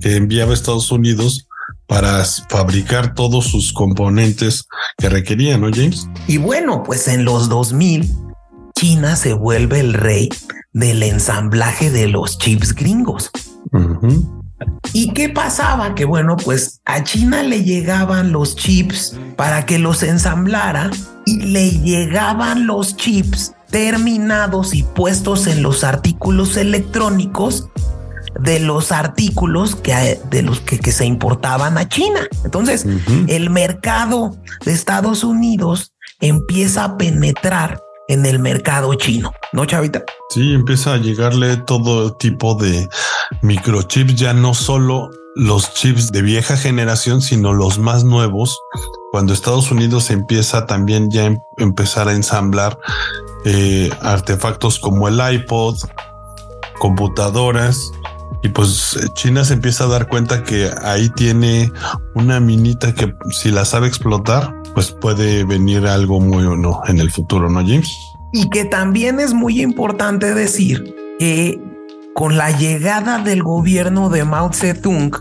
[0.00, 1.46] que enviaba Estados Unidos
[1.86, 4.66] para fabricar todos sus componentes
[4.98, 6.08] que requerían, ¿no, James?
[6.26, 8.10] Y bueno, pues en los 2000,
[8.74, 10.28] China se vuelve el rey
[10.72, 13.30] del ensamblaje de los chips gringos.
[14.92, 15.94] ¿Y qué pasaba?
[15.94, 20.90] Que bueno, pues a China le llegaban los chips para que los ensamblara
[21.26, 27.68] y le llegaban los chips terminados y puestos en los artículos electrónicos
[28.40, 32.20] de los artículos que, de los que, se importaban a China.
[32.44, 32.86] Entonces,
[33.28, 40.02] el mercado de Estados Unidos empieza a penetrar en el mercado chino, ¿no, Chavita?
[40.30, 42.88] Sí, empieza a llegarle todo tipo de
[43.42, 48.58] microchips, ya no solo los chips de vieja generación, sino los más nuevos.
[49.10, 52.78] Cuando Estados Unidos empieza también ya em, empezar a ensamblar
[53.44, 55.76] eh, artefactos como el iPod,
[56.78, 57.92] computadoras,
[58.42, 61.70] y pues China se empieza a dar cuenta que ahí tiene
[62.14, 66.98] una minita que si la sabe explotar, pues puede venir algo muy o no en
[66.98, 67.90] el futuro, ¿no, James?
[68.32, 71.60] Y que también es muy importante decir que
[72.14, 75.12] con la llegada del gobierno de Mao Zedong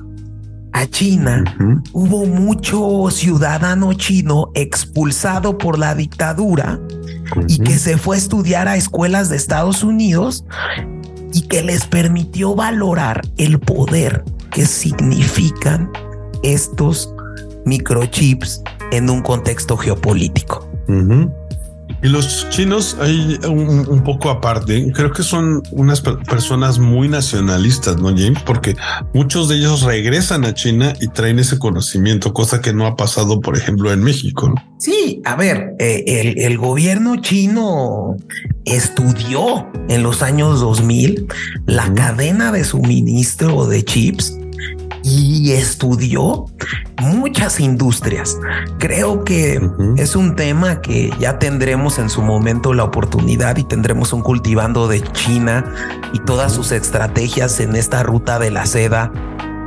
[0.74, 1.44] a China,
[1.92, 6.80] hubo mucho ciudadano chino expulsado por la dictadura
[7.48, 10.46] y que se fue a estudiar a escuelas de Estados Unidos
[11.34, 15.92] y que les permitió valorar el poder que significan
[16.42, 17.14] estos
[17.66, 18.62] microchips
[18.92, 20.68] en un contexto geopolítico.
[22.04, 28.10] Y los chinos, hay un, poco aparte, creo que son unas personas muy nacionalistas, ¿no,
[28.10, 28.42] James?
[28.44, 28.76] Porque
[29.14, 33.40] muchos de ellos regresan a China y traen ese conocimiento, cosa que no ha pasado,
[33.40, 34.52] por ejemplo, en México.
[34.80, 38.16] Sí, a ver, eh, el, el, gobierno chino
[38.66, 41.28] estudió en los años 2000
[41.68, 44.41] la cadena de suministro de chips
[45.04, 46.46] y estudió
[47.02, 48.40] muchas industrias.
[48.78, 49.60] Creo que
[49.98, 54.88] es un tema que ya tendremos en su momento la oportunidad y tendremos un cultivando
[54.88, 55.66] de China
[56.14, 59.12] y todas sus estrategias en esta ruta de la seda.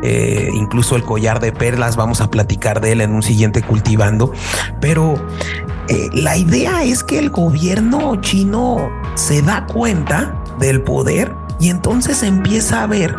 [0.02, 4.32] Eh, incluso el collar de perlas, vamos a platicar de él en un siguiente cultivando,
[4.78, 5.14] pero
[5.88, 12.22] eh, la idea es que el gobierno chino se da cuenta del poder y entonces
[12.22, 13.16] empieza a ver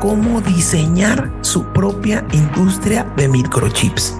[0.00, 4.16] cómo diseñar su propia industria de microchips.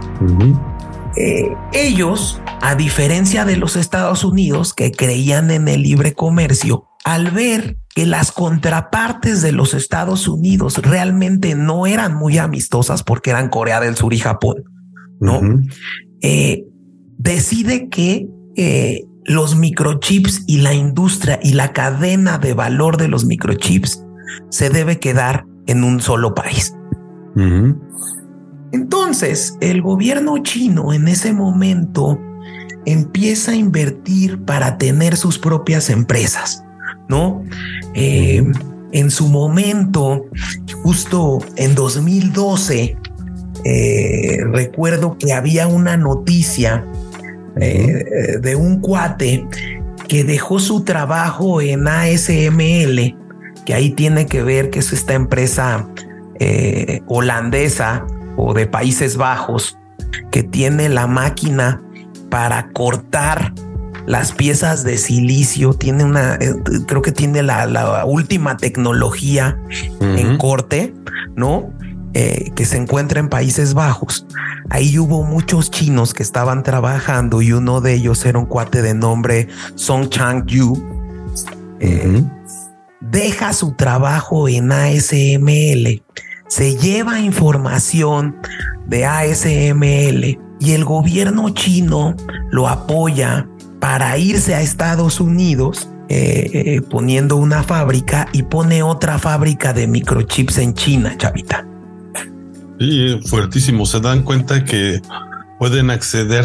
[1.16, 7.31] Eh, ellos, a diferencia de los Estados Unidos que creían en el libre comercio, al
[7.31, 13.49] ver que las contrapartes de los Estados Unidos realmente no eran muy amistosas porque eran
[13.49, 14.64] Corea del Sur y Japón,
[15.19, 15.40] ¿no?
[16.21, 16.64] Eh,
[17.19, 23.25] decide que eh, los microchips y la industria y la cadena de valor de los
[23.25, 24.05] microchips
[24.51, 26.75] se debe quedar en un solo país.
[28.73, 32.18] Entonces, el gobierno chino en ese momento
[32.87, 36.64] empieza a invertir para tener sus propias empresas,
[37.09, 37.42] ¿no?
[37.94, 38.44] Eh,
[38.92, 40.27] en su momento,
[40.83, 42.96] justo en 2012,
[43.64, 46.85] eh, recuerdo que había una noticia
[47.61, 49.46] eh, de un cuate
[50.09, 53.19] que dejó su trabajo en ASML
[53.64, 55.87] que ahí tiene que ver que es esta empresa
[56.38, 59.79] eh, holandesa o de Países Bajos
[60.31, 61.83] que tiene la máquina
[62.31, 63.53] para cortar
[64.07, 66.55] las piezas de silicio, tiene una, eh,
[66.87, 69.59] creo que tiene la, última tecnología
[70.01, 70.94] en corte,
[71.37, 71.70] ¿no?
[72.12, 74.27] Eh, que se encuentra en Países Bajos.
[74.68, 78.94] Ahí hubo muchos chinos que estaban trabajando y uno de ellos era un cuate de
[78.94, 80.75] nombre Song Chang Yu
[83.01, 86.03] deja su trabajo en ASML,
[86.48, 88.37] se lleva información
[88.87, 92.15] de ASML y el gobierno chino
[92.51, 93.46] lo apoya
[93.79, 99.87] para irse a Estados Unidos eh, eh, poniendo una fábrica y pone otra fábrica de
[99.87, 101.65] microchips en China, chavita.
[102.81, 103.87] Sí, fuertísimo.
[103.87, 105.01] Se dan cuenta que
[105.61, 106.44] pueden acceder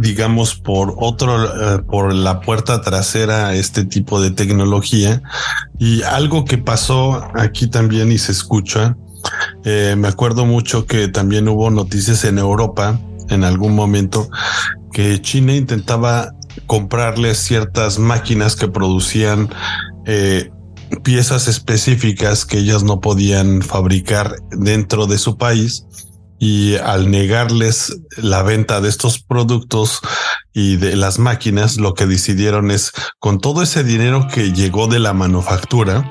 [0.00, 5.22] digamos, por otro, eh, por la puerta trasera este tipo de tecnología.
[5.78, 8.96] Y algo que pasó aquí también y se escucha,
[9.64, 14.28] eh, me acuerdo mucho que también hubo noticias en Europa en algún momento
[14.92, 16.34] que China intentaba
[16.66, 19.48] comprarle ciertas máquinas que producían
[20.06, 20.50] eh,
[21.02, 25.86] piezas específicas que ellas no podían fabricar dentro de su país
[26.42, 30.00] y al negarles la venta de estos productos
[30.52, 32.90] y de las máquinas, lo que decidieron es
[33.20, 36.04] con todo ese dinero que llegó de la manufactura,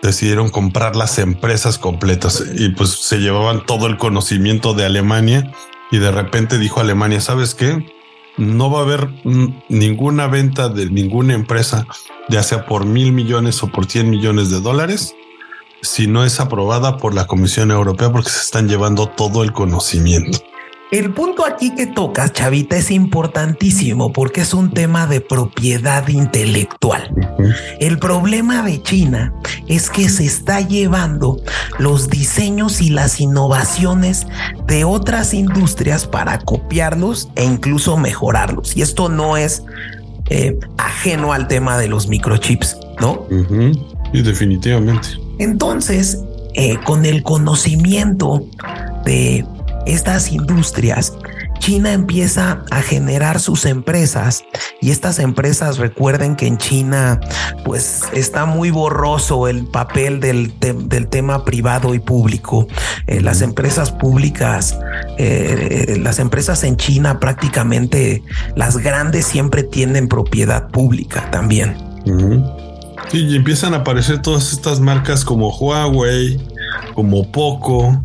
[0.00, 5.52] decidieron comprar las empresas completas y pues se llevaban todo el conocimiento de Alemania
[5.90, 7.84] y de repente dijo Alemania, ¿sabes qué?
[8.36, 9.08] No va a haber
[9.68, 11.84] ninguna venta de ninguna empresa,
[12.28, 15.16] ya sea por mil millones o por cien millones de dólares,
[15.82, 20.38] si no es aprobada por la Comisión Europea porque se están llevando todo el conocimiento.
[20.90, 27.14] El punto aquí que tocas, Chavita, es importantísimo porque es un tema de propiedad intelectual.
[27.78, 29.34] El problema de China
[29.66, 31.42] es que se está llevando
[31.78, 34.26] los diseños y las innovaciones
[34.66, 38.74] de otras industrias para copiarlos e incluso mejorarlos.
[38.74, 39.64] Y esto no es
[40.30, 43.26] eh, ajeno al tema de los microchips, ¿no?
[44.14, 45.27] Y definitivamente.
[45.38, 46.18] Entonces,
[46.54, 48.44] eh, con el conocimiento
[49.04, 49.44] de
[49.86, 51.12] estas industrias,
[51.58, 54.44] China empieza a generar sus empresas
[54.80, 57.20] y estas empresas recuerden que en China
[57.64, 62.66] pues está muy borroso el papel del, del tema privado y público.
[63.06, 64.78] Eh, las empresas públicas,
[65.18, 68.22] eh, las empresas en China prácticamente
[68.54, 71.76] las grandes siempre tienen propiedad pública también.
[73.10, 76.38] Sí, y empiezan a aparecer todas estas marcas como Huawei,
[76.94, 78.02] como Poco.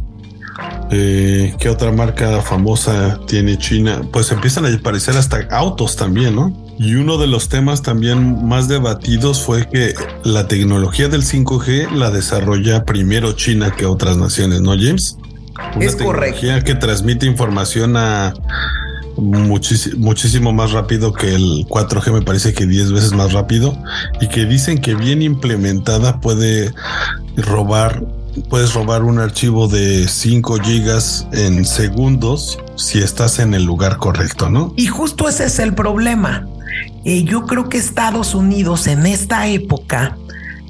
[0.92, 4.02] Eh, ¿Qué otra marca famosa tiene China?
[4.12, 6.56] Pues empiezan a aparecer hasta autos también, ¿no?
[6.80, 9.94] Y uno de los temas también más debatidos fue que
[10.24, 15.18] la tecnología del 5G la desarrolla primero China que otras naciones, ¿no, James?
[15.76, 18.34] Una es tecnología que transmite información a
[19.18, 23.78] muchísimo más rápido que el 4G, me parece que 10 veces más rápido,
[24.22, 26.74] y que dicen que bien implementada puede
[27.36, 28.04] robar,
[28.50, 34.50] puedes robar un archivo de 5 gigas en segundos si estás en el lugar correcto,
[34.50, 34.74] ¿no?
[34.78, 36.48] Y justo ese es el problema.
[37.06, 40.18] Eh, yo creo que Estados Unidos en esta época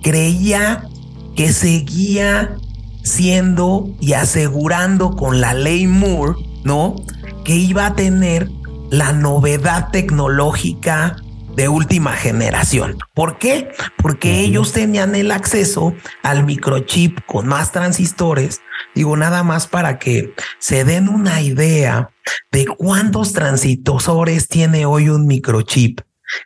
[0.01, 0.87] creía
[1.35, 2.57] que seguía
[3.03, 6.95] siendo y asegurando con la ley Moore, ¿no?
[7.43, 8.49] Que iba a tener
[8.89, 11.17] la novedad tecnológica
[11.55, 12.97] de última generación.
[13.13, 13.71] ¿Por qué?
[13.97, 18.61] Porque ellos tenían el acceso al microchip con más transistores.
[18.95, 22.09] Digo, nada más para que se den una idea
[22.51, 26.01] de cuántos transistores tiene hoy un microchip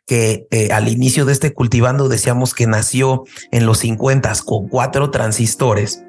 [0.06, 5.12] que eh, al inicio de este cultivando decíamos que nació en los 50 con cuatro
[5.12, 6.04] transistores.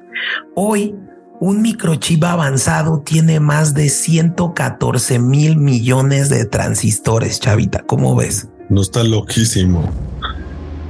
[0.55, 0.95] Hoy
[1.39, 7.83] un microchip avanzado tiene más de 114 mil millones de transistores, chavita.
[7.85, 8.47] ¿Cómo ves?
[8.69, 9.89] No está loquísimo.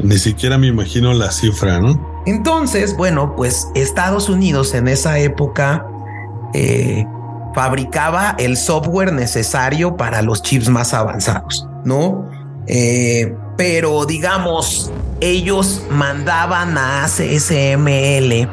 [0.01, 2.23] Ni siquiera me imagino la cifra, ¿no?
[2.25, 5.85] Entonces, bueno, pues Estados Unidos en esa época
[6.53, 7.05] eh,
[7.53, 12.29] fabricaba el software necesario para los chips más avanzados, ¿no?
[12.67, 14.91] Eh, pero digamos,
[15.21, 18.47] ellos mandaban a ACSML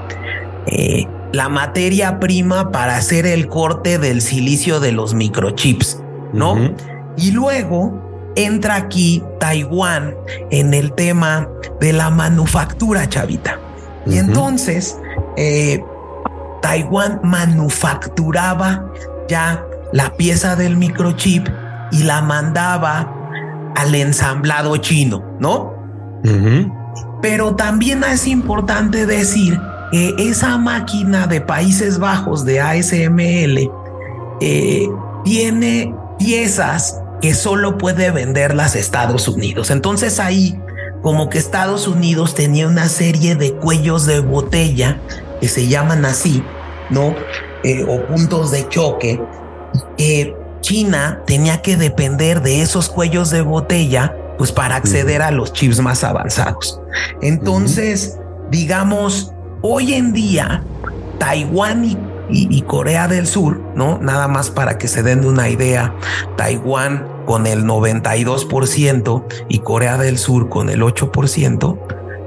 [0.66, 6.02] eh, la materia prima para hacer el corte del silicio de los microchips,
[6.32, 6.56] ¿no?
[7.16, 10.14] Y luego entra aquí Taiwán
[10.50, 11.48] en el tema
[11.80, 13.58] de la manufactura, chavita.
[14.06, 14.98] Y entonces,
[15.36, 15.82] eh,
[16.62, 18.92] Taiwán manufacturaba
[19.28, 21.48] ya la pieza del microchip
[21.90, 23.12] y la mandaba
[23.74, 25.74] al ensamblado chino, ¿no?
[27.22, 29.60] Pero también es importante decir
[29.90, 33.70] que esa máquina de Países Bajos de ASML
[34.40, 34.88] eh,
[35.24, 39.70] tiene piezas que solo puede venderlas Estados Unidos.
[39.70, 40.60] Entonces ahí
[41.02, 45.00] como que Estados Unidos tenía una serie de cuellos de botella
[45.40, 46.42] que se llaman así,
[46.90, 47.14] ¿no?
[47.62, 49.20] Eh, o puntos de choque,
[49.96, 55.52] que China tenía que depender de esos cuellos de botella, pues para acceder a los
[55.52, 56.80] chips más avanzados.
[57.22, 58.18] Entonces,
[58.50, 59.32] digamos,
[59.62, 60.62] Hoy en día,
[61.18, 61.98] Taiwán
[62.28, 63.98] y, Corea del Sur, ¿no?
[63.98, 65.94] Nada más para que se den una idea,
[66.36, 71.78] Taiwán con el 92% y Corea del Sur con el 8%,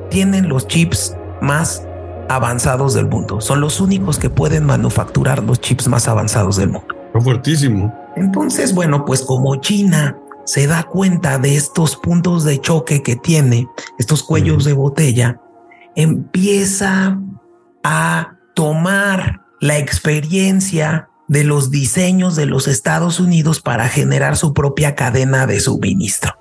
[0.10, 1.86] tienen los chips más
[2.30, 3.42] avanzados del mundo.
[3.42, 6.96] Son los únicos que pueden manufacturar los chips más avanzados del mundo.
[7.14, 7.94] Es fuertísimo.
[8.16, 13.68] Entonces, bueno, pues como China se da cuenta de estos puntos de choque que tiene,
[14.00, 15.40] estos cuellos de botella,
[15.96, 17.20] empieza
[17.84, 24.96] a tomar la experiencia de los diseños de los Estados Unidos para generar su propia
[24.96, 26.36] cadena de suministro.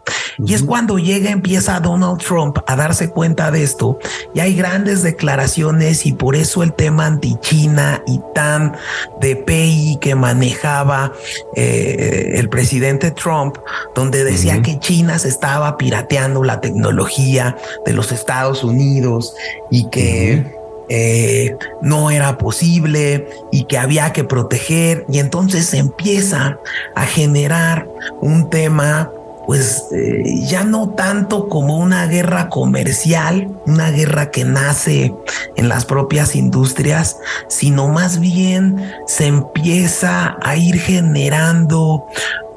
[0.45, 3.99] Y es cuando llega, empieza Donald Trump a darse cuenta de esto
[4.35, 8.77] y hay grandes declaraciones y por eso el tema anti-China y tan
[9.21, 11.13] de PI que manejaba
[11.57, 13.59] eh, el presidente Trump,
[13.95, 19.35] donde decía que China se estaba pirateando la tecnología de los Estados Unidos
[19.71, 20.58] y que...
[20.89, 25.05] Eh, no era posible y que había que proteger.
[25.09, 26.59] Y entonces se empieza
[26.95, 27.87] a generar
[28.21, 29.11] un tema
[29.49, 35.15] pues eh, ya no tanto como una guerra comercial, una guerra que nace
[35.57, 37.17] en las propias industrias,
[37.49, 38.77] sino más bien
[39.07, 42.05] se empieza a ir generando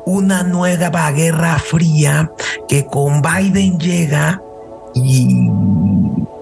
[0.05, 2.29] una nueva guerra fría
[2.67, 4.41] que con Biden llega
[4.93, 5.47] y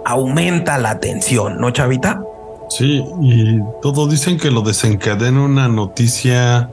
[0.09, 2.19] aumenta la tensión, ¿no, Chavita?
[2.69, 6.71] Sí, y todos dicen que lo desencadena una noticia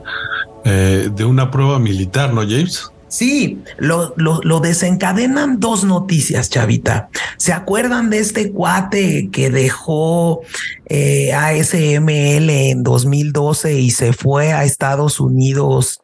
[0.65, 2.91] eh, de una prueba militar, ¿no, James?
[3.09, 7.09] Sí, lo, lo, desencadenan dos noticias, Chavita.
[7.37, 10.41] ¿Se acuerdan de este cuate que dejó
[10.87, 16.01] eh, ASML en 2012 y se fue a Estados Unidos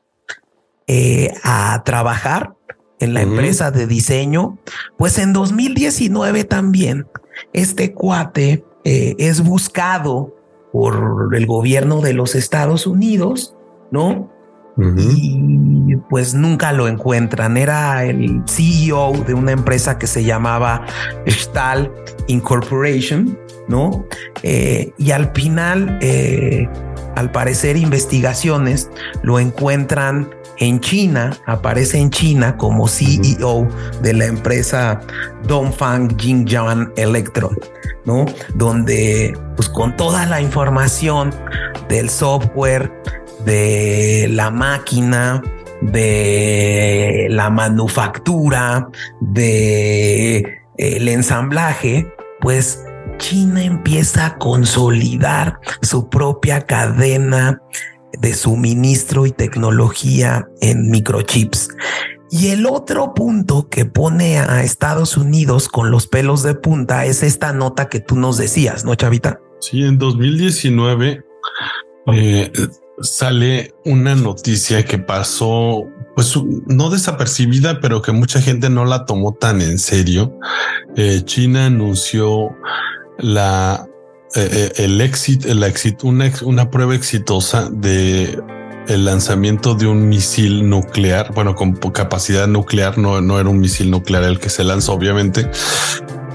[0.87, 2.53] eh, a trabajar
[2.99, 4.59] en la empresa de diseño?
[4.97, 7.07] Pues en 2019 también
[7.53, 10.35] este cuate eh, es buscado
[10.71, 13.55] por el gobierno de los Estados Unidos,
[13.91, 14.31] ¿no?
[14.75, 17.57] y pues nunca lo encuentran.
[17.57, 20.85] Era el CEO de una empresa que se llamaba
[21.27, 21.91] Stahl
[22.27, 24.05] Incorporation, ¿no?
[24.41, 26.67] Eh, y al final, eh,
[27.15, 28.89] al parecer, investigaciones
[29.21, 30.29] lo encuentran
[30.63, 33.67] en China, aparece en China como CEO
[34.01, 35.01] de la empresa
[35.47, 37.57] Dongfang Jingjiang Electron,
[38.05, 38.25] ¿no?
[38.55, 41.33] Donde, pues con toda la información
[41.89, 42.91] del software,
[43.45, 45.41] de la máquina,
[45.81, 48.87] de la manufactura,
[49.19, 52.07] de el ensamblaje,
[52.39, 52.83] pues
[53.17, 57.61] China empieza a consolidar su propia cadena
[58.19, 61.69] de suministro y tecnología en microchips.
[62.31, 67.21] Y el otro punto que pone a Estados Unidos con los pelos de punta es
[67.21, 69.39] esta nota que tú nos decías, ¿no, Chavita?
[69.59, 71.23] Sí, en 2019
[72.07, 72.51] eh,
[73.01, 75.83] sale una noticia que pasó,
[76.15, 76.33] pues
[76.67, 80.37] no desapercibida, pero que mucha gente no la tomó tan en serio.
[80.95, 82.49] Eh, China anunció
[83.19, 83.87] la
[84.35, 88.39] eh, eh, el éxito, el éxito, una, una prueba exitosa de
[88.87, 93.89] el lanzamiento de un misil nuclear, bueno, con capacidad nuclear, no, no era un misil
[93.91, 95.49] nuclear el que se lanzó, obviamente,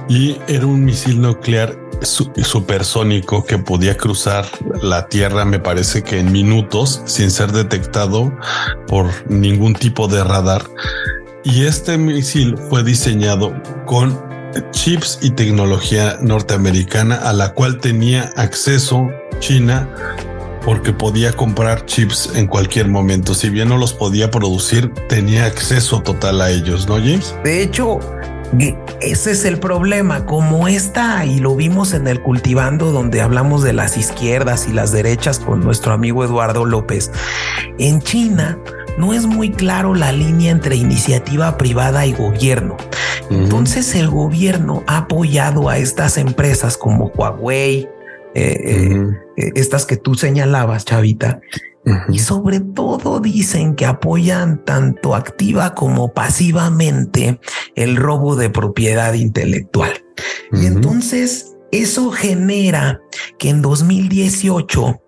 [0.08, 4.46] y era un misil nuclear supersónico que podía cruzar
[4.82, 8.32] la Tierra, me parece que en minutos, sin ser detectado
[8.86, 10.64] por ningún tipo de radar.
[11.44, 13.52] Y este misil fue diseñado
[13.86, 14.27] con
[14.70, 19.88] chips y tecnología norteamericana a la cual tenía acceso China
[20.64, 23.34] porque podía comprar chips en cualquier momento.
[23.34, 27.34] Si bien no los podía producir, tenía acceso total a ellos, ¿no, James?
[27.42, 28.00] De hecho,
[29.00, 33.72] ese es el problema, como está, y lo vimos en el cultivando donde hablamos de
[33.72, 37.10] las izquierdas y las derechas con nuestro amigo Eduardo López.
[37.78, 38.58] En China
[38.98, 42.76] no es muy claro la línea entre iniciativa privada y gobierno.
[43.30, 47.88] Entonces el gobierno ha apoyado a estas empresas como Huawei,
[48.34, 51.40] eh, eh, eh, estas que tú señalabas, Chavita,
[52.10, 57.40] y sobre todo dicen que apoyan tanto activa como pasivamente
[57.76, 59.92] el robo de propiedad intelectual.
[60.52, 63.00] Y entonces eso genera
[63.38, 65.00] que en 2018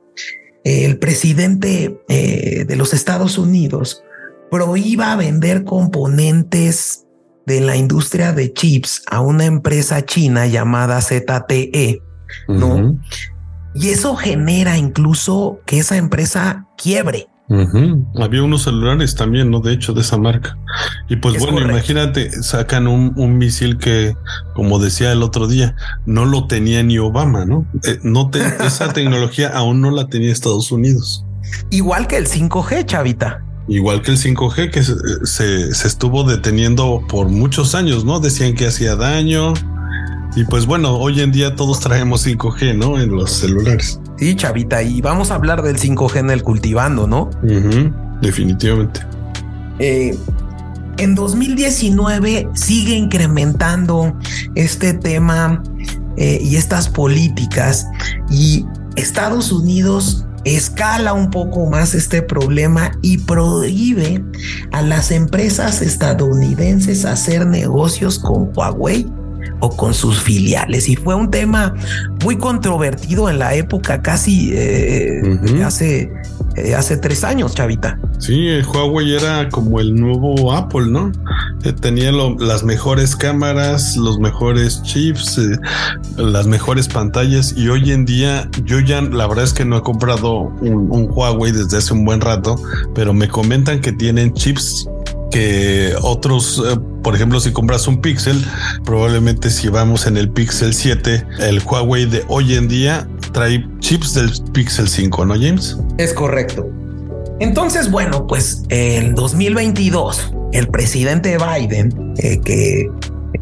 [0.64, 4.02] el presidente eh, de los Estados Unidos
[4.50, 7.06] prohíba vender componentes
[7.46, 12.02] de la industria de chips a una empresa china llamada ZTE,
[12.48, 12.98] ¿no?
[13.74, 17.29] Y eso genera incluso que esa empresa quiebre.
[18.16, 19.60] Había unos celulares también, ¿no?
[19.60, 20.56] De hecho, de esa marca.
[21.08, 24.14] Y pues bueno, imagínate, sacan un, misil que,
[24.54, 25.74] como decía el otro día,
[26.06, 27.66] no lo tenía ni Obama, ¿no?
[27.84, 31.24] Eh, no te, esa tecnología aún no la tenía Estados Unidos.
[31.70, 33.44] Igual que el 5G, chavita.
[33.66, 38.20] Igual que el 5G que se, se estuvo deteniendo por muchos años, ¿no?
[38.20, 39.54] Decían que hacía daño,
[40.36, 43.00] y pues bueno, hoy en día todos traemos 5G, ¿no?
[43.00, 44.00] En los celulares.
[44.20, 47.30] Sí, chavita, y vamos a hablar del 5G en el cultivando, ¿no?
[48.20, 49.00] definitivamente.
[49.78, 50.14] Eh,
[50.98, 54.14] en 2019 sigue incrementando
[54.56, 55.62] este tema
[56.18, 57.86] eh, y estas políticas
[58.30, 64.22] y Estados Unidos escala un poco más este problema y prohíbe
[64.72, 69.06] a las empresas estadounidenses hacer negocios con Huawei
[69.60, 70.88] o con sus filiales.
[70.88, 71.74] Y fue un tema
[72.24, 75.22] muy controvertido en la época, casi eh,
[75.64, 76.12] hace,
[76.56, 77.98] eh, hace tres años, Chavita.
[78.18, 81.12] Sí, el Huawei era como el nuevo Apple, ¿no?
[81.64, 85.40] Eh, tenía las mejores cámaras, los mejores chips,
[86.16, 89.82] las mejores pantallas y hoy en día yo ya la verdad es que no he
[89.82, 92.56] comprado un, un Huawei desde hace un buen rato,
[92.94, 94.88] pero me comentan que tienen chips
[95.30, 98.44] que otros, eh, por ejemplo, si compras un Pixel,
[98.84, 104.14] probablemente si vamos en el Pixel 7, el Huawei de hoy en día trae chips
[104.14, 105.76] del Pixel 5, ¿no, James?
[105.98, 106.66] Es correcto.
[107.40, 112.86] Entonces, bueno, pues en 2022, el presidente Biden, eh, que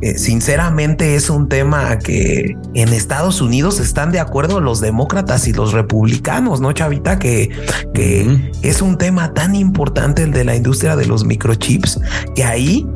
[0.01, 5.53] eh, sinceramente es un tema que en Estados Unidos están de acuerdo los demócratas y
[5.53, 7.19] los republicanos, ¿no, Chavita?
[7.19, 7.51] Que,
[7.95, 12.01] que es un tema tan importante el de la industria de los microchips
[12.37, 12.87] que ahí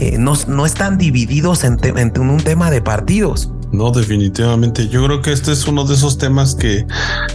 [0.00, 3.50] eh, no, no, están divididos en, en un tema de partidos.
[3.74, 4.88] No, definitivamente.
[4.88, 6.86] Yo creo que este es uno de esos temas que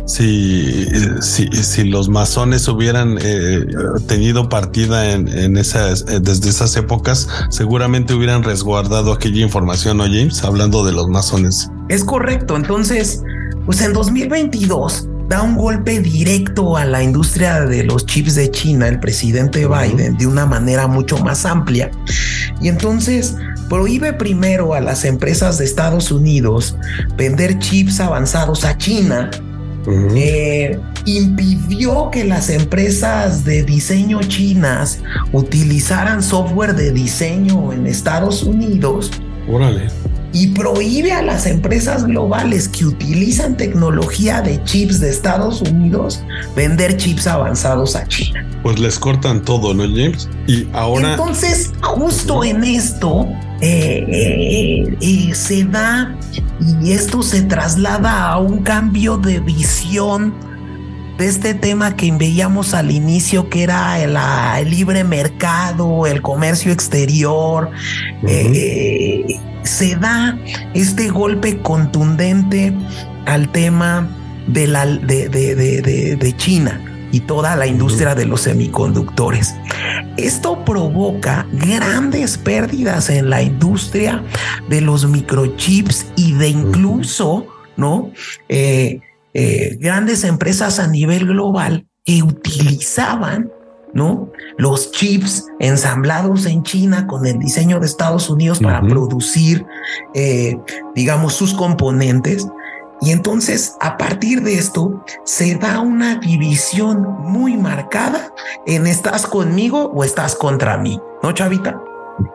[0.05, 0.87] si,
[1.21, 3.65] si, los masones hubieran eh,
[4.07, 10.05] tenido partida en, en esas, eh, desde esas épocas, seguramente hubieran resguardado aquella información, ¿no,
[10.05, 10.41] James?
[10.45, 11.69] Hablando de los masones.
[11.89, 12.55] Es correcto.
[12.55, 13.21] Entonces,
[13.65, 18.87] pues en 2022 da un golpe directo a la industria de los chips de China,
[18.87, 21.91] el presidente Biden, de una manera mucho más amplia.
[22.59, 23.35] Y entonces
[23.69, 26.75] prohíbe primero a las empresas de Estados Unidos
[27.15, 29.29] vender chips avanzados a China.
[30.15, 34.99] Eh, impidió que las empresas de diseño chinas
[35.31, 39.11] utilizaran software de diseño en Estados Unidos.
[39.47, 39.89] Órale
[40.31, 46.23] y prohíbe a las empresas globales que utilizan tecnología de chips de Estados Unidos
[46.55, 48.45] vender chips avanzados a China.
[48.63, 50.29] Pues les cortan todo, ¿no, James?
[50.47, 51.11] Y ahora...
[51.11, 53.27] Entonces, justo en esto
[53.61, 56.15] eh, eh, eh, se da
[56.81, 60.33] y esto se traslada a un cambio de visión
[61.19, 67.69] de este tema que veíamos al inicio, que era el, libre mercado, el comercio exterior,
[69.63, 70.39] se da
[70.73, 72.73] este golpe contundente
[73.25, 74.07] al tema
[74.47, 79.55] de, la, de, de, China y toda la industria de los semiconductores.
[80.15, 84.23] Esto provoca grandes pérdidas en la industria
[84.69, 87.45] de los microchips y de incluso,
[87.75, 88.09] ¿no?
[88.47, 89.01] Eh,
[89.33, 93.51] eh, grandes empresas a nivel global que utilizaban
[93.93, 94.31] ¿no?
[94.57, 99.65] Los chips ensamblados en China con el diseño de Estados Unidos para producir,
[100.13, 100.57] eh,
[100.95, 102.47] digamos, sus componentes.
[103.01, 108.33] Y entonces, a partir de esto, se da una división muy marcada
[108.65, 111.81] en estás conmigo o estás contra mí, ¿no, Chavita?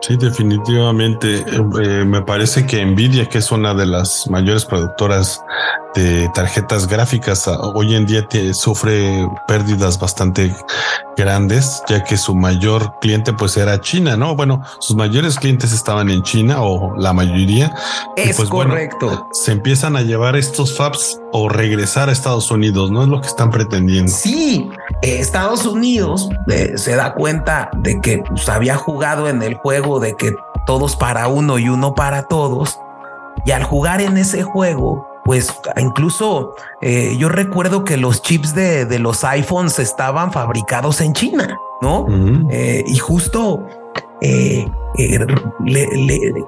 [0.01, 1.37] Sí, definitivamente.
[1.37, 5.43] Eh, eh, me parece que Nvidia, que es una de las mayores productoras
[5.95, 10.55] de tarjetas gráficas, ah, hoy en día sufre pérdidas bastante
[11.17, 14.35] grandes, ya que su mayor cliente pues era China, ¿no?
[14.35, 17.75] Bueno, sus mayores clientes estaban en China o la mayoría.
[18.17, 19.29] Es pues, correcto.
[19.33, 23.03] se empiezan a llevar estos fabs o regresar a Estados Unidos, ¿no?
[23.03, 24.11] Es lo que están pretendiendo.
[24.11, 24.69] Sí,
[25.03, 30.15] Estados Unidos eh, se da cuenta de que pues, había jugado en el juego de
[30.15, 30.35] que
[30.67, 32.79] todos para uno y uno para todos.
[33.45, 35.49] Y al jugar en ese juego, pues
[35.79, 41.59] incluso eh, yo recuerdo que los chips de, de, los iPhones estaban fabricados en China,
[41.81, 42.07] ¿no?
[42.51, 43.67] Eh, y justo
[44.21, 44.67] eh,
[44.97, 45.89] le,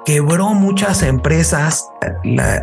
[0.05, 1.91] quebró muchas empresas,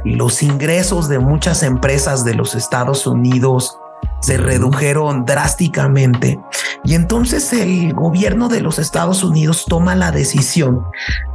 [0.05, 3.79] los ingresos de muchas empresas de los Estados Unidos
[4.21, 6.39] se redujeron drásticamente.
[6.83, 10.85] Y entonces el gobierno de los Estados Unidos toma la decisión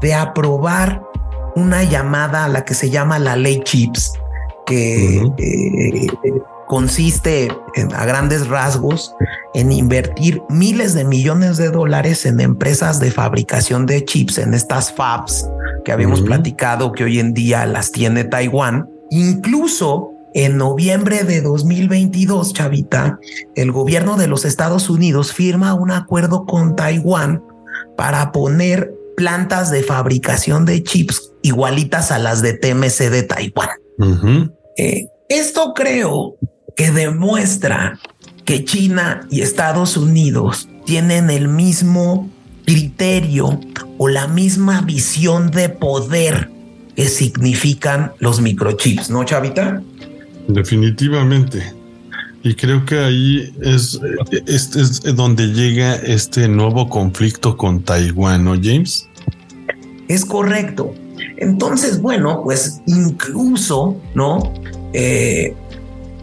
[0.00, 1.02] de aprobar
[1.56, 4.12] una llamada a la que se llama la ley chips
[4.68, 6.06] que eh,
[6.66, 7.48] consiste
[7.94, 9.14] a grandes rasgos
[9.54, 14.92] en invertir miles de millones de dólares en empresas de fabricación de chips, en estas
[14.92, 15.48] fabs
[15.84, 18.86] que habíamos platicado que hoy en día las tiene Taiwán.
[19.10, 23.18] Incluso en noviembre de 2022, Chavita,
[23.54, 27.42] el gobierno de los Estados Unidos firma un acuerdo con Taiwán
[27.96, 33.70] para poner plantas de fabricación de chips igualitas a las de TMC de Taiwán.
[34.78, 36.36] Eh, esto creo
[36.76, 37.98] que demuestra
[38.44, 42.30] que China y Estados Unidos tienen el mismo
[42.64, 43.60] criterio
[43.98, 46.48] o la misma visión de poder
[46.94, 49.82] que significan los microchips, ¿no, Chavita?
[50.46, 51.74] Definitivamente.
[52.44, 54.00] Y creo que ahí es,
[54.46, 59.08] es donde llega este nuevo conflicto con Taiwán, ¿no, James?
[60.06, 60.94] Es correcto.
[61.38, 64.52] Entonces, bueno, pues incluso, ¿no?
[64.92, 65.54] Eh,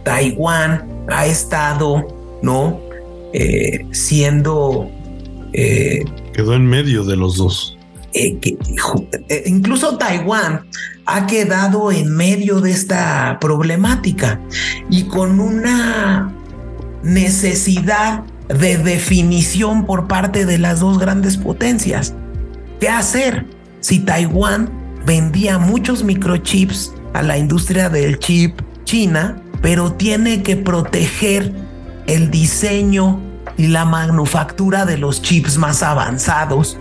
[0.03, 2.05] Taiwán ha estado,
[2.41, 2.81] ¿no?
[3.33, 4.89] Eh, siendo...
[5.53, 6.03] Eh,
[6.33, 7.77] Quedó en medio de los dos.
[9.45, 10.65] incluso Taiwán
[11.05, 14.41] ha quedado en medio de esta problemática
[14.89, 16.33] y con una
[17.03, 22.13] necesidad de definición por parte de las dos grandes potencias.
[22.81, 23.45] ¿Qué hacer
[23.79, 31.51] si Taiwán vendía muchos microchips a la industria del chip china, pero tiene que proteger
[32.07, 33.19] el diseño
[33.57, 36.77] y la manufactura de los chips más avanzados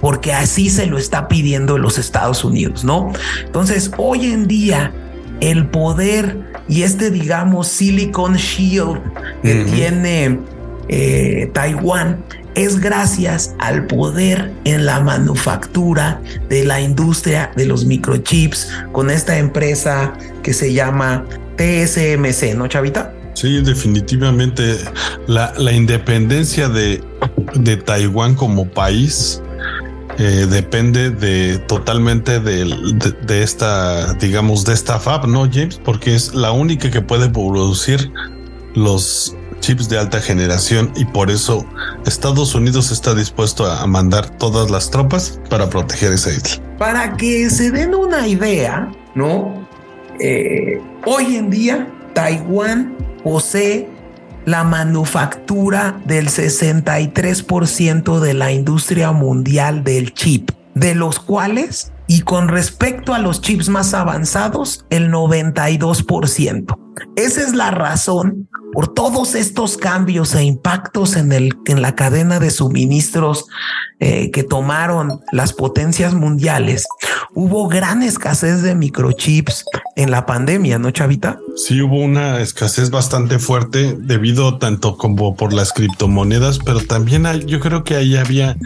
[0.00, 3.12] porque así se lo está pidiendo los Estados Unidos, ¿no?
[3.44, 4.92] Entonces, hoy en día,
[5.40, 6.36] el poder
[6.68, 9.00] y este, digamos, Silicon Shield
[9.42, 10.40] que tiene
[10.88, 12.24] eh, Taiwán
[12.56, 19.38] es gracias al poder en la manufactura de la industria de los microchips con esta
[19.38, 21.24] empresa que se llama
[21.56, 23.12] TSMC, ¿no, Chavita?
[23.34, 24.78] Sí, definitivamente
[25.26, 27.04] la, la independencia de,
[27.54, 29.42] de Taiwán como país
[30.18, 32.64] eh, depende de totalmente de,
[33.26, 35.78] de, esta, digamos, de esta fab, ¿no, James?
[35.84, 38.10] Porque es la única que puede producir
[38.74, 39.35] los
[39.66, 41.66] chips de alta generación y por eso
[42.04, 46.62] Estados Unidos está dispuesto a mandar todas las tropas para proteger esa isla.
[46.78, 49.66] Para que se den una idea, ¿no?
[50.20, 53.88] Eh, hoy en día Taiwán posee
[54.44, 62.46] la manufactura del 63% de la industria mundial del chip, de los cuales, y con
[62.46, 66.78] respecto a los chips más avanzados, el 92%.
[67.16, 72.38] Esa es la razón por todos estos cambios e impactos en, el, en la cadena
[72.38, 73.46] de suministros
[74.00, 76.86] eh, que tomaron las potencias mundiales,
[77.34, 79.64] hubo gran escasez de microchips
[79.96, 81.38] en la pandemia, ¿no, Chavita?
[81.56, 87.60] Sí, hubo una escasez bastante fuerte debido tanto como por las criptomonedas, pero también yo
[87.60, 88.58] creo que ahí había,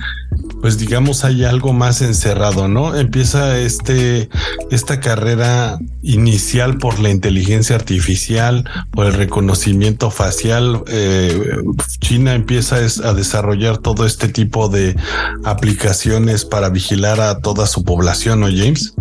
[0.61, 2.97] pues digamos, hay algo más encerrado, ¿no?
[2.97, 4.29] Empieza este,
[4.71, 10.83] esta carrera inicial por la inteligencia artificial, por el reconocimiento facial.
[10.89, 11.57] Eh,
[12.01, 14.97] China empieza a desarrollar todo este tipo de
[15.45, 18.95] aplicaciones para vigilar a toda su población, ¿no, James?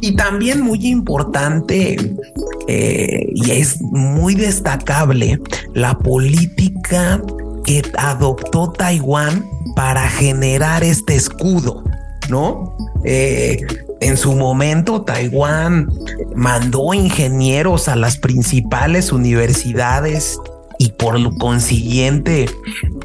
[0.00, 1.96] Y también muy importante
[2.68, 5.40] eh, y es muy destacable
[5.74, 7.22] la política
[7.64, 11.84] que adoptó Taiwán para generar este escudo,
[12.28, 12.76] ¿no?
[13.04, 13.60] Eh,
[14.00, 15.88] en su momento, Taiwán
[16.34, 20.38] mandó ingenieros a las principales universidades
[20.78, 22.46] y por lo consiguiente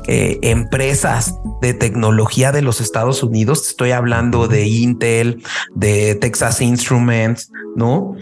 [0.08, 3.68] eh, empresas de tecnología de los Estados Unidos.
[3.68, 5.44] Estoy hablando de Intel,
[5.76, 8.16] de Texas Instruments, ¿no?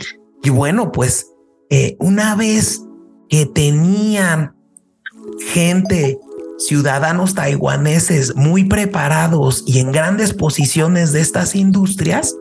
[0.43, 1.27] Y bueno, pues
[1.69, 2.81] eh, una vez
[3.29, 4.53] que tenían
[5.53, 6.19] gente,
[6.57, 12.35] ciudadanos taiwaneses muy preparados y en grandes posiciones de estas industrias,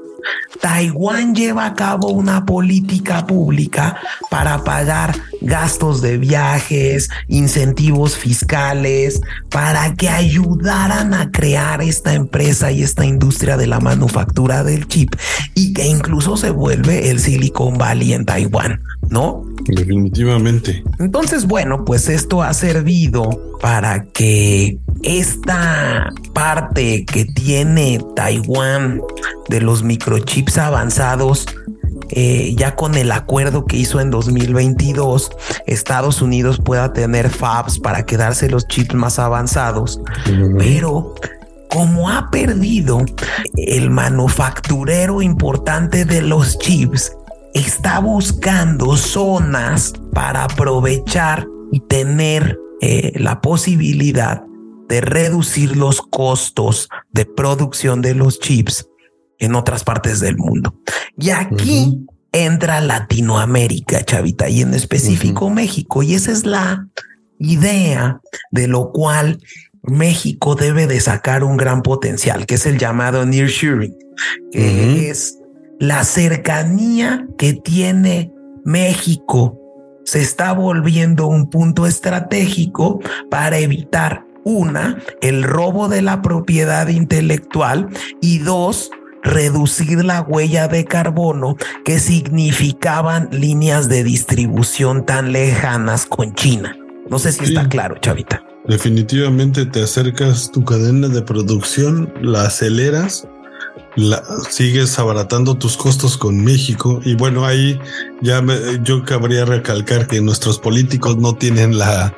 [0.60, 3.98] Taiwán lleva a cabo una política pública
[4.30, 9.20] para pagar gastos de viajes, incentivos fiscales,
[9.50, 15.14] para que ayudaran a crear esta empresa y esta industria de la manufactura del chip
[15.54, 19.44] y que incluso se vuelve el Silicon Valley en Taiwán, ¿no?
[19.66, 20.84] Definitivamente.
[20.98, 29.00] Entonces, bueno, pues esto ha servido para que esta parte que tiene Taiwán
[29.48, 31.46] de los microchips avanzados,
[32.10, 35.30] eh, ya con el acuerdo que hizo en 2022,
[35.66, 40.00] Estados Unidos pueda tener fabs para quedarse los chips más avanzados,
[40.58, 41.14] pero
[41.70, 43.04] como ha perdido
[43.56, 47.12] el manufacturero importante de los chips,
[47.54, 54.45] está buscando zonas para aprovechar y tener eh, la posibilidad
[54.88, 58.88] de reducir los costos de producción de los chips
[59.38, 60.74] en otras partes del mundo.
[61.18, 66.02] Y aquí entra Latinoamérica, chavita, y en específico México.
[66.02, 66.88] Y esa es la
[67.38, 68.20] idea
[68.50, 69.40] de lo cual
[69.82, 73.96] México debe de sacar un gran potencial, que es el llamado nearshoring,
[74.52, 75.38] que es
[75.78, 78.32] la cercanía que tiene
[78.64, 79.60] México
[80.06, 87.88] se está volviendo un punto estratégico para evitar una, el robo de la propiedad intelectual
[88.20, 88.92] y dos,
[89.24, 96.76] reducir la huella de carbono que significaban líneas de distribución tan lejanas con China.
[97.10, 98.44] No sé si está claro, Chavita.
[98.68, 103.26] Definitivamente te acercas tu cadena de producción, la aceleras,
[103.96, 107.80] la, sigues abaratando tus costos con México y bueno, ahí
[108.22, 108.44] ya
[108.84, 112.14] yo cabría recalcar que nuestros políticos no tienen la,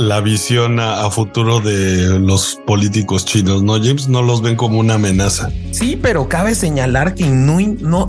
[0.00, 4.08] la visión a, futuro de los políticos chinos, ¿no, James?
[4.08, 5.50] No los ven como una amenaza.
[5.72, 8.08] Sí, pero cabe señalar que no, no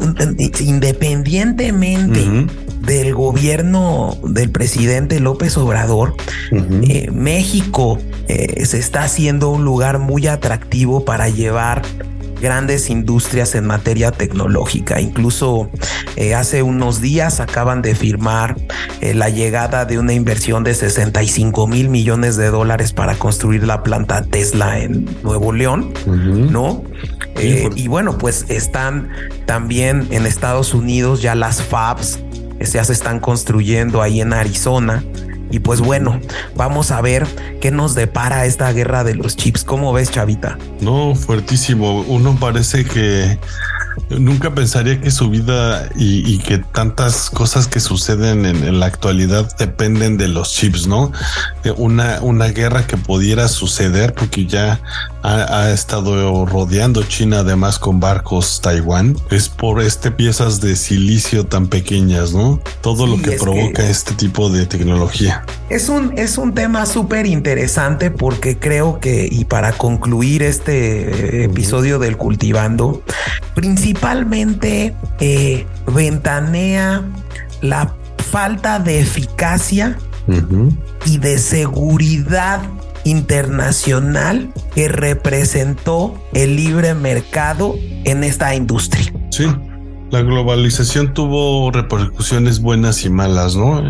[0.60, 2.48] independientemente
[2.80, 6.16] del gobierno del presidente López Obrador,
[6.52, 11.82] eh, México eh, se está haciendo un lugar muy atractivo para llevar
[12.42, 15.00] grandes industrias en materia tecnológica.
[15.00, 15.70] Incluso
[16.16, 18.58] eh, hace unos días acaban de firmar
[19.00, 23.84] eh, la llegada de una inversión de 65 mil millones de dólares para construir la
[23.84, 26.84] planta Tesla en Nuevo León, ¿no?
[27.36, 29.10] Eh, y bueno, pues están
[29.46, 32.20] también en Estados Unidos ya las fabs
[32.70, 35.04] ya se están construyendo ahí en Arizona.
[35.52, 36.20] Y pues bueno,
[36.56, 37.28] vamos a ver
[37.60, 39.64] qué nos depara esta guerra de los chips.
[39.64, 40.58] ¿Cómo ves, Chavita?
[40.80, 42.02] No, fuertísimo.
[42.02, 43.38] Uno parece que
[44.10, 50.18] nunca pensaría que su vida y, que tantas cosas que suceden en, la actualidad dependen
[50.18, 51.12] de los chips, ¿no?
[51.78, 54.82] Una, una guerra que pudiera suceder porque ya
[55.24, 61.68] ha, estado rodeando China además con barcos Taiwán es por este piezas de silicio tan
[61.68, 62.60] pequeñas, ¿no?
[62.82, 65.46] Todo lo que provoca este tipo de tecnología.
[65.70, 72.00] Es un, es un tema súper interesante porque creo que, y para concluir este episodio
[72.00, 73.04] del cultivando,
[73.56, 77.04] principalmente eh, ventanea
[77.62, 77.94] la
[78.32, 79.98] falta de eficacia
[81.06, 82.62] y de seguridad
[83.04, 89.14] internacional que representó el libre mercado en esta industria.
[89.30, 89.46] Sí,
[90.10, 93.82] la globalización tuvo repercusiones buenas y malas, ¿no?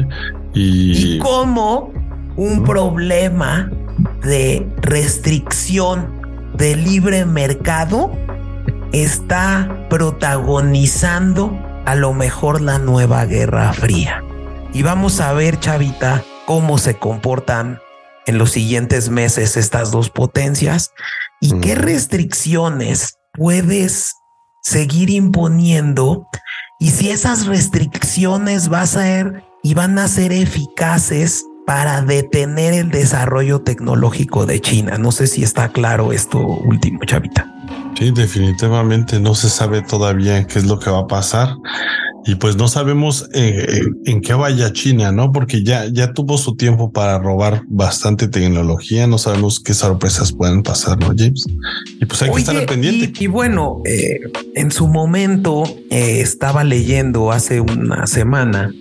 [0.54, 1.92] Y, como
[2.36, 3.72] un problema
[4.24, 6.22] de restricción
[6.56, 8.12] de libre mercado
[8.92, 14.22] está protagonizando a lo mejor la nueva Guerra Fría.
[14.74, 17.80] Y vamos a ver, Chavita, cómo se comportan
[18.28, 20.92] en los siguientes meses estas dos potencias
[21.40, 24.14] y qué restricciones puedes
[24.64, 26.28] seguir imponiendo
[26.80, 32.90] y si esas restricciones van a ser y van a ser eficaces para detener el
[32.90, 34.98] desarrollo tecnológico de China.
[34.98, 37.48] No sé si está claro esto último, Chavita.
[37.98, 41.56] Sí, definitivamente no se sabe todavía qué es lo que va a pasar
[42.26, 45.32] y pues no sabemos eh, en qué vaya China, ¿no?
[45.32, 50.62] Porque ya, ya tuvo su tiempo para robar bastante tecnología, no sabemos qué sorpresas pueden
[50.62, 51.46] pasar, ¿no, James?
[52.00, 53.24] Y pues hay que estar pendiente.
[53.24, 54.20] Y, bueno, eh,
[54.56, 58.72] en su momento eh, estaba leyendo hace una semana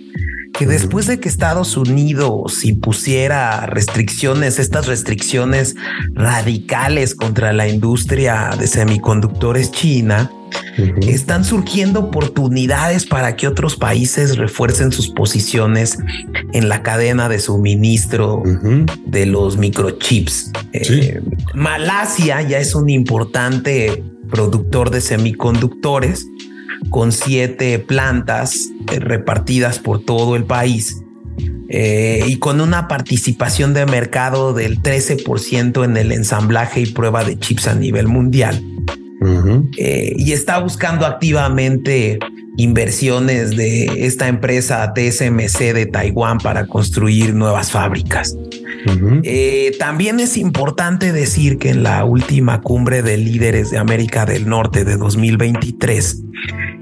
[0.53, 5.75] que después de que Estados Unidos impusiera restricciones, estas restricciones
[6.13, 10.29] radicales contra la industria de semiconductores china,
[11.07, 15.97] están surgiendo oportunidades para que otros países refuercen sus posiciones
[16.53, 18.43] en la cadena de suministro
[19.05, 20.51] de los microchips.
[20.73, 21.21] Eh,
[21.53, 26.25] Malasia ya es un importante productor de semiconductores
[26.89, 30.97] con siete plantas eh, repartidas por todo el país.
[31.73, 37.39] Eh, y con una participación de mercado del 13% en el ensamblaje y prueba de
[37.39, 38.61] chips a nivel mundial.
[39.77, 42.19] Eh, y está buscando activamente
[42.57, 48.35] inversiones de esta empresa TSMC de Taiwán para construir nuevas fábricas.
[49.23, 54.49] Eh, también es importante decir que en la última cumbre de líderes de América del
[54.49, 56.23] Norte de 2023,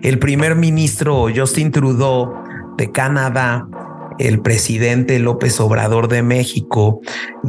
[0.01, 2.33] el primer ministro Justin Trudeau
[2.77, 3.67] de Canadá
[4.19, 7.01] el presidente López Obrador de México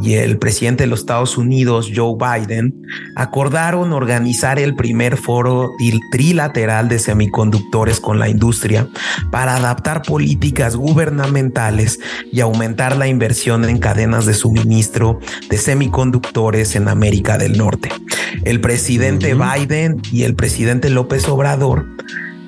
[0.03, 5.71] y el presidente de los Estados Unidos, Joe Biden, acordaron organizar el primer foro
[6.13, 8.89] trilateral de semiconductores con la industria
[9.31, 11.99] para adaptar políticas gubernamentales
[12.33, 15.19] y aumentar la inversión en cadenas de suministro
[15.51, 17.91] de semiconductores en América del Norte.
[18.45, 21.87] El presidente Biden y el presidente López Obrador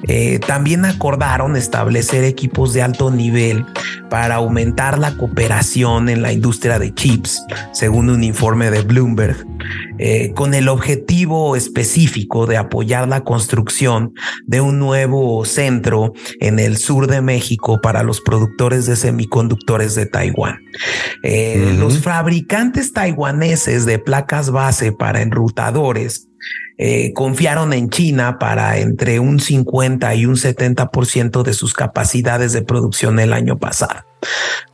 [0.09, 3.65] eh, también acordaron establecer equipos de alto nivel
[4.11, 7.43] para aumentar la cooperación en la industria de chips,
[7.73, 9.47] según un informe de Bloomberg,
[9.99, 14.13] eh, con el objetivo específico de apoyar la construcción
[14.47, 20.07] de un nuevo centro en el sur de México para los productores de semiconductores de
[20.07, 20.59] Taiwán.
[21.23, 26.29] Eh, los fabricantes taiwaneses de placas base para enrutadores
[26.85, 32.63] eh, confiaron en China para entre un 50 y un 70% de sus capacidades de
[32.63, 34.05] producción el año pasado.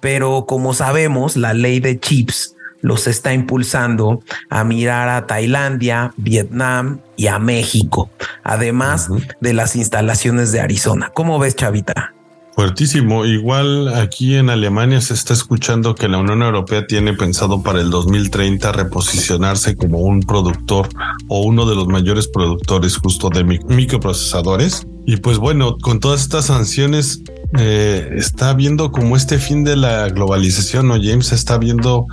[0.00, 7.00] Pero como sabemos, la ley de chips los está impulsando a mirar a Tailandia, Vietnam
[7.18, 8.08] y a México,
[8.42, 9.10] además
[9.42, 11.10] de las instalaciones de Arizona.
[11.12, 12.14] ¿Cómo ves, Chavita?
[12.58, 13.24] Fuertísimo.
[13.24, 17.88] Igual aquí en Alemania se está escuchando que la Unión Europea tiene pensado para el
[17.88, 20.88] 2030 reposicionarse como un productor
[21.28, 24.88] o uno de los mayores productores justo de microprocesadores.
[25.06, 27.22] Y pues bueno, con todas estas sanciones
[27.56, 31.30] eh, está viendo como este fin de la globalización, ¿no, James?
[31.30, 32.06] Está viendo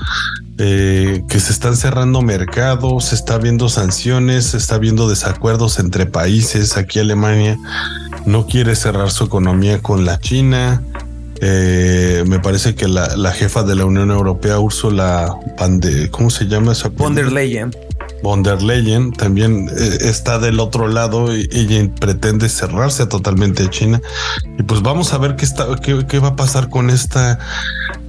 [0.58, 6.06] eh, que se están cerrando mercados, se está viendo sanciones, se está viendo desacuerdos entre
[6.06, 6.78] países.
[6.78, 7.58] Aquí Alemania
[8.26, 10.82] no quiere cerrar su economía con la China.
[11.42, 16.46] Eh, me parece que la, jefa de la Unión Europea, Ursula van de, ¿cómo se
[16.46, 16.88] llama esa?
[16.90, 17.72] Von der Leyen
[18.26, 23.70] von der Leyen también eh, está del otro lado y ella pretende cerrarse totalmente a
[23.70, 24.02] China.
[24.58, 27.38] Y pues vamos a ver qué, está, qué, va a pasar con esta,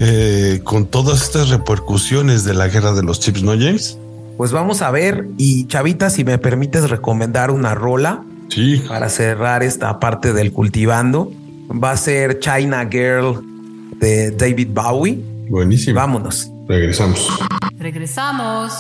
[0.01, 3.99] eh, con todas estas repercusiones de la guerra de los chips, ¿no, James?
[4.39, 5.29] Pues vamos a ver.
[5.37, 8.83] Y Chavita, si me permites recomendar una rola sí.
[8.89, 11.31] para cerrar esta parte del cultivando,
[11.71, 13.43] va a ser China Girl
[14.01, 15.23] de David Bowie.
[15.51, 15.97] Buenísimo.
[15.97, 16.51] Vámonos.
[16.67, 17.29] Regresamos.
[17.77, 18.73] Regresamos.